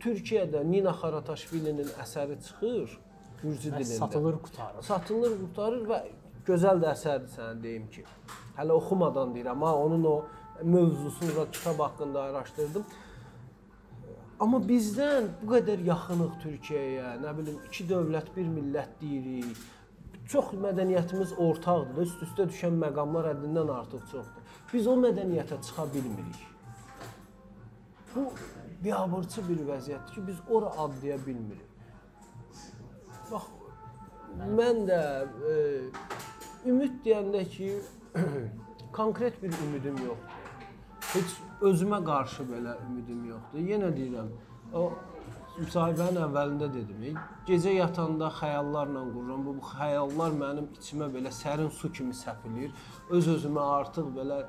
[0.04, 2.98] Türkiyədə Nina Xarataşvilinin əsəri çıxır
[3.42, 3.98] Gürcü dilində.
[3.98, 4.82] satılır, qutarır.
[4.82, 6.02] Satılır, qurtarır və
[6.46, 8.04] gözəl də əsərdir sənə deyim ki.
[8.58, 10.16] Hələ oxumadan deyirəm, ha, onun o
[10.62, 12.84] mövzusunu və kitab haqqında araşdırdım.
[14.42, 19.60] Amma bizdən bu qədər yaxınıq Türkiyəyə, nə bilim, iki dövlət, bir millət deyirik.
[20.32, 22.08] Çox mədəniyyətimiz ortaqdır.
[22.08, 24.58] Üst-üstə düşən məqamlar həddindən artıq çoxdur.
[24.72, 26.42] Biz o mədəniyyətə çıxa bilmirik.
[28.14, 28.26] Bu
[28.84, 31.70] biabırçı bir vəziyyətdir ki, biz ora addaya bilmirik.
[33.30, 33.50] Bax,
[34.58, 35.02] mən də
[35.52, 35.58] e,
[36.66, 37.74] ümid deyəndə ki,
[38.98, 40.33] konkret bir ümidim yoxdur.
[41.14, 43.60] Heç özümə qarşı belə ümidim yoxdur.
[43.70, 44.32] Yenə deyirəm,
[44.74, 44.88] o
[45.60, 49.44] müsahibənin əvvəlində dedim, gecə yatanda xəyallarla qururam.
[49.46, 52.74] Bu, bu xəyallar mənim içimə belə sərin su kimi səpilir.
[53.14, 54.40] Öz-özümə artıq belə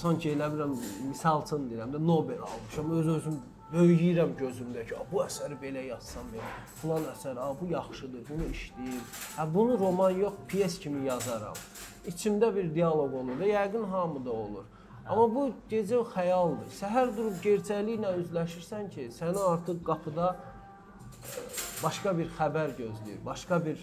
[0.00, 0.74] sanki elə bilirəm,
[1.12, 2.90] misal üçün deyirəm də Nobel almışam.
[2.98, 3.38] Öz-özüm
[3.72, 6.50] böyüyürəm gözümdə ki, "A, bu əsəri belə yazsam belə,
[6.82, 9.02] filan əsər, a, bu yaxşıdır, bunu işləyir.
[9.38, 11.54] Hə bunu roman yox, pyes kimi yazaram.
[12.06, 14.64] İçimdə bir dialoq olur da, yəqin hamıda olur.
[15.04, 16.68] Amma bu gecə xəyaldır.
[16.78, 21.42] Səhər durub gerçəkliklə üzləşirsən ki, səni artıq qapıda e,
[21.82, 23.82] başqa bir xəbər gözləyir, başqa bir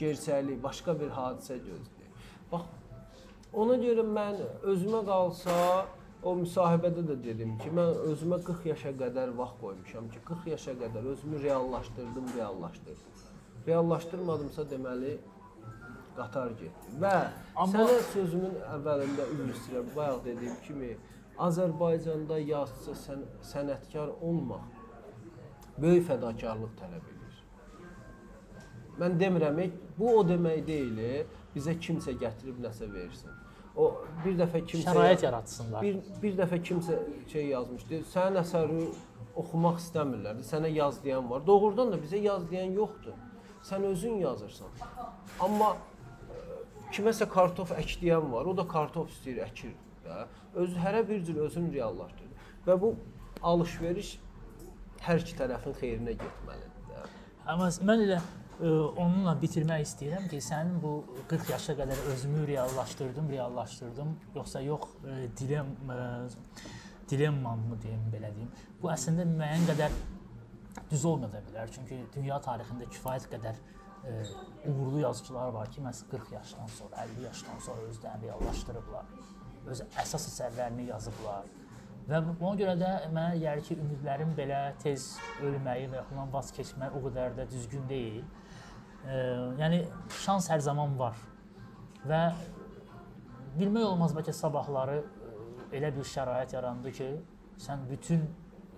[0.00, 2.26] gerçəklik, başqa bir hadisə gözləyir.
[2.52, 2.66] Bax,
[3.62, 4.42] ona görə mən
[4.74, 5.56] özümə qalsa
[6.22, 10.76] o müsahibədə də dedim ki, mən özümə 40 yaşa qədər vaxt qoymuşam ki, 40 yaşa
[10.84, 13.26] qədər özümü reallaşdırdım, reallaşdırdım.
[13.66, 15.16] Reallaşdırmadımsa deməli
[16.20, 16.94] qatar getdi.
[17.02, 17.14] Və
[17.56, 19.88] Amma- sənə sözümün əvvəlində üzr istəyirəm.
[19.96, 20.90] Bayaq dediyim kimi
[21.48, 23.20] Azərbaycanda yazıçı sən,
[23.52, 24.64] sənətkar olmaq
[25.82, 27.34] böyük fədakarlıq tələb edir.
[29.00, 29.60] Mən demirəm,
[29.98, 31.02] bu o demək deyil,
[31.54, 33.30] bizə kimsə gətirib nəsə versin.
[33.78, 33.92] O
[34.24, 35.82] bir dəfə kimsə Şərait yaratsınlar.
[35.82, 36.96] bir bir dəfə kimsə
[37.32, 38.00] şey yazmışdı.
[38.12, 38.88] Sənin əsəri
[39.38, 40.40] oxumaq istəmirlər.
[40.50, 41.46] Sənə yaz deyən var.
[41.46, 43.14] Doğrudan da bizə yaz deyən yoxdur.
[43.62, 44.68] Sən özün yazırsan.
[45.40, 45.76] Amma
[46.94, 48.48] kiməsə kartof ək deyən var.
[48.48, 49.74] O da kartof istəyir, əkir
[50.04, 50.24] də.
[50.62, 52.48] Öz hərə bir cür özünü reallaşdırır.
[52.66, 52.94] Və bu
[53.52, 54.16] alış-veriş
[55.04, 57.04] hər iki tərəfin xeyrinə getməlidir də.
[57.46, 58.72] Amma mən elə ə,
[59.04, 60.98] onunla bitirmək istəyirəm ki, sənin bu
[61.30, 65.98] 40 yaşa qədər özümü reallaşdırdım, reallaşdırdım, yoxsa yox ə, dilem ə,
[67.08, 68.50] dilemmamı deyim belə deyim.
[68.82, 69.98] Bu əslində müəyyən qədər
[70.90, 71.70] düz olmaya da bilər.
[71.72, 73.77] Çünki dünya tarixində kifayət qədər ə,
[74.66, 79.04] uğurlu yazıçılar var ki, məhz 40 yaşdan sonra, 50 yaşdan sonra özlərini reallaşdırıblar.
[79.66, 81.48] Öz əsas əsərlərini yazıblar.
[82.08, 85.10] Və ona görə də mənə gəlir ki, ümidlərim belə tez
[85.44, 88.22] ölməyi və ondan vaz keçmək o qədər də düzgün deyil.
[89.04, 89.18] E,
[89.60, 89.82] yəni
[90.22, 91.18] şans hər zaman var.
[92.08, 92.22] Və
[93.58, 95.34] bilmək olmaz bəlkə sabahları e,
[95.76, 97.10] elə bir şərait yarandı ki,
[97.60, 98.24] sən bütün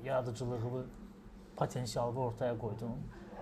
[0.05, 0.85] yaradıcılığını,
[1.57, 2.99] potensialını ortaya qoydun.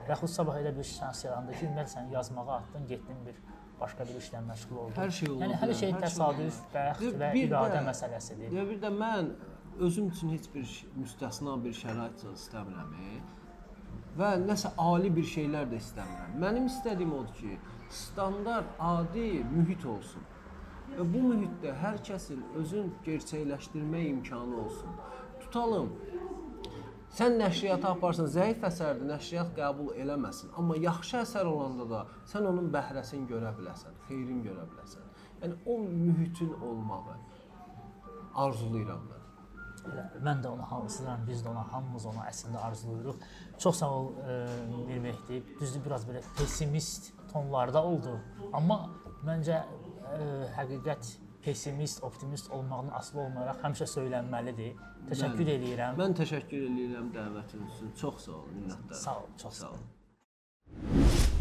[0.09, 3.37] Və yaxud sabah elə bir şans yarandı ki, ümumiyyətlə sən yazmağa atdın, getdin bir
[3.81, 4.95] başqa bir işlə məşğul oldun.
[4.97, 8.55] Hər şey ola Yəni hər şey təsadüf, bəxt və iradə də- məsələsidir.
[8.57, 9.29] Ya bir də mən
[9.89, 12.95] özüm üçün heç bir müstəsna bir şərait istəmirəm.
[13.11, 13.21] e.
[14.19, 16.33] Və nəsə ali bir şeylər də istəmirəm.
[16.45, 17.59] Mənim istədiyim odur ki,
[17.91, 20.23] standart, adi mühit olsun.
[20.97, 24.91] Və bu mühitdə hər kəsin özün gerçəkləşdirmə imkanı olsun.
[25.41, 25.93] Tutalım,
[27.17, 30.53] Sən nəşriyyata aparsan, zəif əsərdir, nəşriyyat qəbul eləməsin.
[30.61, 35.07] Amma yaxşı əsər olanda da sən onun bəhrəsini görə biləsən, xeyrini görə biləsən.
[35.43, 37.17] Yəni o mühitin olmağı
[38.45, 39.25] arzulayıram mən.
[40.21, 43.23] Mən də onu hamısından, biz də ona hamımız onu əslində arzulayırıq.
[43.59, 44.35] Çox sağ ol e,
[44.87, 45.41] Mir Mehdi.
[45.61, 48.19] Düzdür biraz belə pessimist tonlarda oldu,
[48.53, 48.83] amma
[49.25, 50.27] məncə e,
[50.59, 51.15] həqiqət
[51.49, 54.75] pessimist, optimist olmağın asılı olmayaraq həmişə söylənməlidir.
[55.09, 55.97] Təşəkkür mən, eləyirəm.
[56.03, 57.97] Mən təşəkkür eləyirəm dəvətiniz üçün.
[58.03, 59.03] Çox sağ olun, minnətdaram.
[59.07, 59.89] Sağ olun, çox sağ olun.
[60.77, 61.38] Sağ olun.